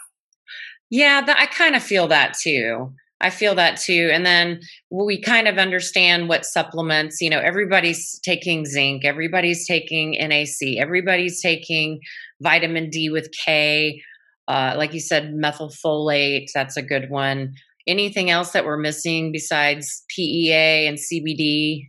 yeah, 0.89 1.21
that, 1.21 1.37
I 1.39 1.45
kind 1.47 1.75
of 1.75 1.83
feel 1.83 2.07
that 2.07 2.35
too. 2.39 2.93
I 3.19 3.31
feel 3.31 3.55
that 3.55 3.79
too. 3.79 4.09
And 4.13 4.25
then 4.25 4.61
we 4.91 5.19
kind 5.19 5.47
of 5.47 5.57
understand 5.57 6.29
what 6.29 6.45
supplements, 6.45 7.19
you 7.19 7.29
know, 7.29 7.39
everybody's 7.39 8.19
taking 8.19 8.65
zinc, 8.65 9.05
everybody's 9.05 9.65
taking 9.67 10.11
NAC, 10.11 10.77
everybody's 10.79 11.41
taking 11.41 11.99
vitamin 12.41 12.89
D 12.89 13.09
with 13.09 13.29
K. 13.31 14.01
Uh, 14.47 14.75
like 14.77 14.93
you 14.93 14.99
said, 14.99 15.33
methylfolate, 15.33 16.47
that's 16.53 16.77
a 16.77 16.81
good 16.81 17.09
one. 17.09 17.55
Anything 17.87 18.29
else 18.29 18.51
that 18.51 18.65
we're 18.65 18.77
missing 18.77 19.31
besides 19.31 20.03
PEA 20.15 20.87
and 20.87 20.97
CBD? 20.97 21.87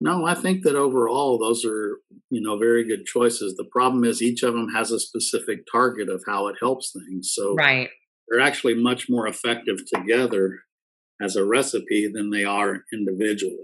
No, 0.00 0.26
I 0.26 0.34
think 0.34 0.62
that 0.64 0.76
overall 0.76 1.38
those 1.38 1.64
are, 1.64 1.98
you 2.30 2.42
know, 2.42 2.58
very 2.58 2.84
good 2.84 3.06
choices. 3.06 3.56
The 3.56 3.64
problem 3.64 4.04
is 4.04 4.20
each 4.20 4.42
of 4.42 4.52
them 4.52 4.68
has 4.74 4.90
a 4.90 5.00
specific 5.00 5.60
target 5.70 6.10
of 6.10 6.22
how 6.26 6.48
it 6.48 6.56
helps 6.60 6.92
things. 6.92 7.32
So 7.34 7.54
Right. 7.54 7.88
They're 8.28 8.40
actually 8.40 8.74
much 8.74 9.08
more 9.08 9.26
effective 9.26 9.78
together 9.92 10.60
as 11.20 11.36
a 11.36 11.44
recipe 11.44 12.10
than 12.12 12.30
they 12.30 12.44
are 12.44 12.82
individually. 12.92 13.54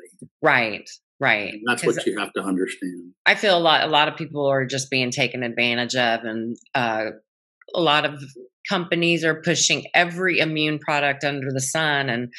Right. 0.40 0.88
Right. 1.20 1.54
And 1.54 1.62
that's 1.66 1.84
what 1.84 2.04
you 2.04 2.18
have 2.18 2.32
to 2.32 2.42
understand. 2.42 3.12
I 3.26 3.36
feel 3.36 3.56
a 3.56 3.60
lot 3.60 3.84
a 3.84 3.86
lot 3.86 4.08
of 4.08 4.16
people 4.16 4.44
are 4.46 4.66
just 4.66 4.90
being 4.90 5.12
taken 5.12 5.44
advantage 5.44 5.94
of 5.94 6.24
and 6.24 6.56
uh, 6.74 7.10
a 7.74 7.80
lot 7.80 8.04
of 8.04 8.20
companies 8.68 9.24
are 9.24 9.40
pushing 9.42 9.84
every 9.94 10.38
immune 10.38 10.78
product 10.78 11.24
under 11.24 11.52
the 11.52 11.60
sun 11.60 12.08
and 12.08 12.32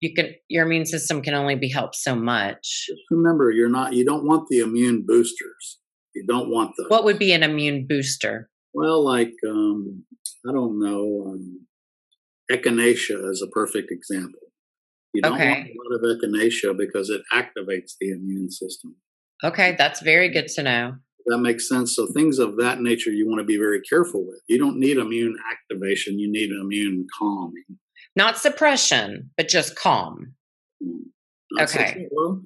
you 0.00 0.14
can 0.14 0.34
your 0.48 0.66
immune 0.66 0.86
system 0.86 1.22
can 1.22 1.34
only 1.34 1.54
be 1.54 1.68
helped 1.68 1.96
so 1.96 2.14
much. 2.14 2.86
Just 2.88 3.02
remember, 3.10 3.50
you're 3.50 3.68
not, 3.68 3.92
you 3.92 4.04
don't 4.04 4.24
want 4.24 4.48
the 4.48 4.60
immune 4.60 5.04
boosters. 5.06 5.78
You 6.14 6.24
don't 6.26 6.50
want 6.50 6.72
those. 6.76 6.88
What 6.88 7.04
would 7.04 7.18
be 7.18 7.32
an 7.32 7.42
immune 7.42 7.86
booster? 7.86 8.48
Well, 8.72 9.04
like, 9.04 9.32
um, 9.48 10.04
I 10.48 10.52
don't 10.52 10.78
know, 10.78 11.24
um, 11.28 11.66
echinacea 12.50 13.30
is 13.30 13.42
a 13.42 13.50
perfect 13.50 13.90
example. 13.90 14.40
You 15.12 15.22
don't 15.22 15.38
want 15.38 15.42
a 15.42 15.44
lot 15.44 15.94
of 15.96 16.02
echinacea 16.02 16.76
because 16.76 17.10
it 17.10 17.22
activates 17.32 17.92
the 18.00 18.10
immune 18.10 18.50
system. 18.50 18.96
Okay, 19.42 19.74
that's 19.76 20.00
very 20.00 20.28
good 20.28 20.48
to 20.48 20.62
know. 20.62 20.92
That 21.26 21.38
makes 21.38 21.68
sense. 21.68 21.94
So 21.94 22.06
things 22.06 22.38
of 22.38 22.56
that 22.58 22.80
nature 22.80 23.10
you 23.10 23.28
want 23.28 23.40
to 23.40 23.44
be 23.44 23.56
very 23.56 23.80
careful 23.82 24.26
with. 24.26 24.40
You 24.48 24.58
don't 24.58 24.78
need 24.78 24.96
immune 24.96 25.36
activation. 25.50 26.18
You 26.18 26.30
need 26.30 26.50
immune 26.50 27.06
calming. 27.18 27.64
Not 28.16 28.38
suppression, 28.38 29.30
but 29.36 29.48
just 29.48 29.76
calm. 29.76 30.34
Mm. 30.82 31.04
Not 31.52 31.74
Okay. 31.74 32.06
well, 32.10 32.42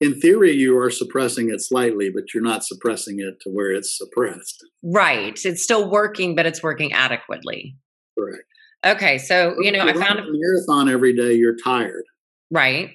in 0.00 0.20
theory, 0.20 0.52
you 0.52 0.76
are 0.78 0.90
suppressing 0.90 1.50
it 1.50 1.60
slightly, 1.60 2.10
but 2.10 2.34
you're 2.34 2.42
not 2.42 2.64
suppressing 2.64 3.20
it 3.20 3.40
to 3.42 3.50
where 3.50 3.72
it's 3.72 3.96
suppressed. 3.96 4.64
Right. 4.82 5.38
It's 5.44 5.62
still 5.62 5.90
working, 5.90 6.34
but 6.34 6.44
it's 6.44 6.62
working 6.62 6.92
adequately. 6.92 7.76
Correct. 8.18 8.44
Okay. 8.84 9.18
So, 9.18 9.56
you 9.60 9.70
know, 9.72 9.86
If 9.86 9.96
I 9.96 10.00
found 10.06 10.18
a 10.18 10.24
marathon 10.28 10.88
every 10.88 11.14
day. 11.14 11.34
You're 11.34 11.56
tired, 11.56 12.04
right. 12.50 12.90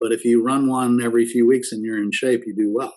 but 0.00 0.12
if 0.12 0.24
you 0.24 0.42
run 0.42 0.68
one 0.68 1.02
every 1.02 1.26
few 1.26 1.46
weeks 1.46 1.72
and 1.72 1.84
you're 1.84 1.98
in 2.02 2.10
shape, 2.12 2.42
you 2.46 2.54
do 2.54 2.72
well. 2.74 2.94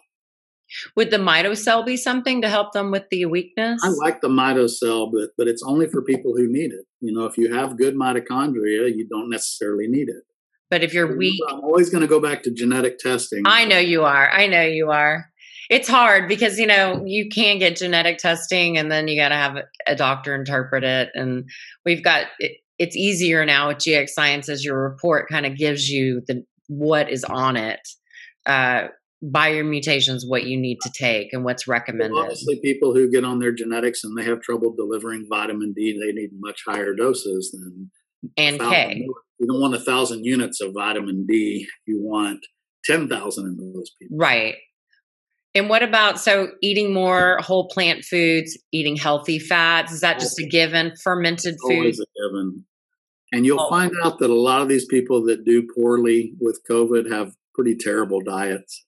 Would 0.96 1.12
the 1.12 1.20
mitocell 1.20 1.84
be 1.84 1.96
something 1.96 2.42
to 2.42 2.50
help 2.50 2.74
them 2.74 2.90
with 2.90 3.04
the 3.12 3.26
weakness? 3.26 3.82
I 3.84 3.90
like 3.90 4.22
the 4.22 4.30
mitocell, 4.30 5.12
but 5.12 5.30
but 5.38 5.48
it's 5.48 5.62
only 5.64 5.88
for 5.88 6.02
people 6.02 6.34
who 6.36 6.52
need 6.52 6.72
it. 6.72 6.86
You 7.02 7.14
know, 7.14 7.26
if 7.26 7.38
you 7.38 7.54
have 7.54 7.78
good 7.78 7.96
mitochondria, 7.96 8.90
you 8.96 9.08
don't 9.10 9.30
necessarily 9.30 9.88
need 9.88 10.10
it. 10.10 10.24
but 10.72 10.84
if 10.84 10.94
you're 10.94 11.16
weak, 11.16 11.40
I'm 11.50 11.60
always 11.62 11.90
going 11.92 12.02
to 12.02 12.08
go 12.08 12.20
back 12.20 12.42
to 12.44 12.52
genetic 12.52 12.98
testing. 12.98 13.44
I 13.46 13.66
know 13.66 13.78
you 13.78 14.04
are. 14.04 14.30
I 14.32 14.48
know 14.48 14.64
you 14.64 14.90
are. 14.90 15.30
It's 15.70 15.88
hard 15.88 16.28
because 16.28 16.60
you 16.60 16.68
know 16.68 17.04
you 17.06 17.30
can 17.30 17.60
get 17.60 17.78
genetic 17.78 18.18
testing, 18.18 18.78
and 18.78 18.92
then 18.92 19.08
you 19.08 19.20
got 19.20 19.30
to 19.30 19.36
have 19.36 19.58
a- 19.88 19.96
doctor 19.96 20.36
interpret 20.36 20.84
it. 20.84 21.10
And 21.14 21.50
we've 21.86 22.04
got 22.04 22.28
it, 22.40 22.58
it's 22.78 22.96
easier 22.96 23.46
now 23.46 23.70
with 23.70 23.78
GX 23.78 24.10
Sciences. 24.10 24.64
Your 24.64 24.82
report 24.90 25.30
kind 25.30 25.46
of 25.46 25.56
gives 25.58 25.90
you 25.90 26.22
the 26.28 26.44
what 26.68 27.10
is 27.12 27.24
on 27.24 27.56
it 27.56 27.80
uh, 28.46 28.88
by 29.22 29.50
your 29.50 29.64
mutations, 29.64 30.26
what 30.26 30.46
you 30.46 30.58
need 30.58 30.80
to 30.82 30.92
take, 30.98 31.34
and 31.34 31.44
what's 31.44 31.68
recommended. 31.68 32.18
Obviously, 32.18 32.60
people 32.62 32.94
who 32.94 33.10
get 33.10 33.24
on 33.24 33.40
their 33.40 33.52
genetics 33.52 34.04
and 34.04 34.18
they 34.18 34.24
have 34.24 34.42
trouble 34.42 34.74
delivering 34.76 35.26
vitamin 35.30 35.74
D, 35.74 35.98
they 36.00 36.12
need 36.12 36.32
much 36.40 36.62
higher 36.68 36.94
doses 36.94 37.52
than 37.52 37.92
And 38.38 38.60
K. 38.60 39.08
You 39.40 39.48
don't 39.48 39.62
want 39.62 39.76
a 39.76 39.80
thousand 39.80 40.24
units 40.26 40.62
of 40.62 40.74
vitamin 40.74 41.26
D. 41.26 41.68
You 41.86 42.00
want 42.02 42.40
ten 42.84 43.08
thousand 43.08 43.46
in 43.48 43.74
those 43.74 43.92
people. 44.00 44.18
Right. 44.18 44.56
And 45.56 45.70
what 45.70 45.82
about 45.82 46.20
so 46.20 46.50
eating 46.62 46.94
more 46.94 47.38
whole 47.42 47.70
plant 47.70 48.04
foods, 48.04 48.58
eating 48.74 48.98
healthy 48.98 49.40
fats? 49.40 49.94
Is 49.94 50.02
that 50.02 50.20
just 50.20 50.38
a 50.38 50.46
given? 50.46 50.94
Fermented 51.02 51.56
Always 51.64 52.00
a 52.00 52.06
given. 52.22 52.66
And 53.32 53.46
you'll 53.46 53.62
Oh. 53.62 53.70
find 53.70 53.92
out 54.04 54.20
that 54.20 54.30
a 54.30 54.34
lot 54.36 54.62
of 54.62 54.68
these 54.68 54.86
people 54.86 55.24
that 55.24 55.46
do 55.46 55.66
poorly 55.76 56.34
with 56.40 56.62
COVID 56.70 57.10
have 57.10 57.34
pretty 57.54 57.76
terrible 57.76 58.22
diets. 58.22 58.86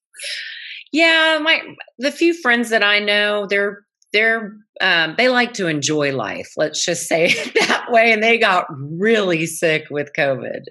Yeah, 0.92 1.40
my 1.42 1.62
the 1.98 2.12
few 2.12 2.34
friends 2.34 2.70
that 2.70 2.84
I 2.84 3.00
know, 3.00 3.48
they're 3.50 3.86
they're 4.14 4.54
um, 4.80 5.16
they 5.18 5.30
like 5.30 5.54
to 5.54 5.68
enjoy 5.68 6.16
life. 6.16 6.52
Let's 6.56 6.84
just 6.86 7.08
say 7.08 7.26
it 7.30 7.54
that 7.68 7.88
way. 7.90 8.12
And 8.12 8.22
they 8.24 8.38
got 8.38 8.66
really 8.70 9.46
sick 9.46 9.86
with 9.90 10.10
COVID, 10.18 10.62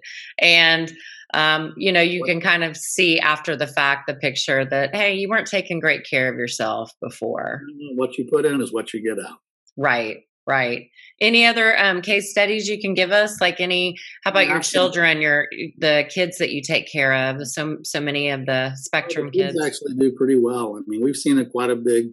and 0.40 0.92
um, 1.34 1.74
you 1.76 1.92
know 1.92 2.00
you 2.00 2.22
can 2.24 2.40
kind 2.40 2.64
of 2.64 2.76
see 2.76 3.18
after 3.18 3.56
the 3.56 3.66
fact 3.66 4.06
the 4.06 4.14
picture 4.14 4.64
that 4.64 4.94
hey, 4.94 5.14
you 5.14 5.28
weren't 5.28 5.46
taking 5.48 5.80
great 5.80 6.06
care 6.08 6.30
of 6.32 6.38
yourself 6.38 6.90
before. 7.02 7.62
What 7.94 8.16
you 8.18 8.26
put 8.30 8.44
in 8.46 8.60
is 8.60 8.72
what 8.72 8.92
you 8.94 9.02
get 9.02 9.24
out. 9.24 9.38
Right, 9.76 10.18
right. 10.46 10.88
Any 11.20 11.46
other 11.46 11.78
um, 11.78 12.02
case 12.02 12.30
studies 12.30 12.68
you 12.68 12.78
can 12.78 12.92
give 12.94 13.10
us? 13.10 13.40
Like 13.40 13.58
any? 13.60 13.96
How 14.24 14.30
about 14.30 14.48
your 14.48 14.60
children, 14.60 15.20
your 15.22 15.48
the 15.78 16.04
kids 16.10 16.38
that 16.38 16.50
you 16.50 16.62
take 16.62 16.90
care 16.90 17.12
of? 17.14 17.46
So 17.46 17.78
so 17.84 18.00
many 18.00 18.28
of 18.28 18.44
the 18.46 18.72
spectrum 18.76 19.26
The 19.26 19.38
kids 19.38 19.54
kids. 19.54 19.66
actually 19.66 19.94
do 19.94 20.12
pretty 20.12 20.38
well. 20.38 20.76
I 20.76 20.80
mean, 20.86 21.02
we've 21.02 21.16
seen 21.16 21.38
a 21.38 21.46
quite 21.46 21.70
a 21.70 21.76
big, 21.76 22.08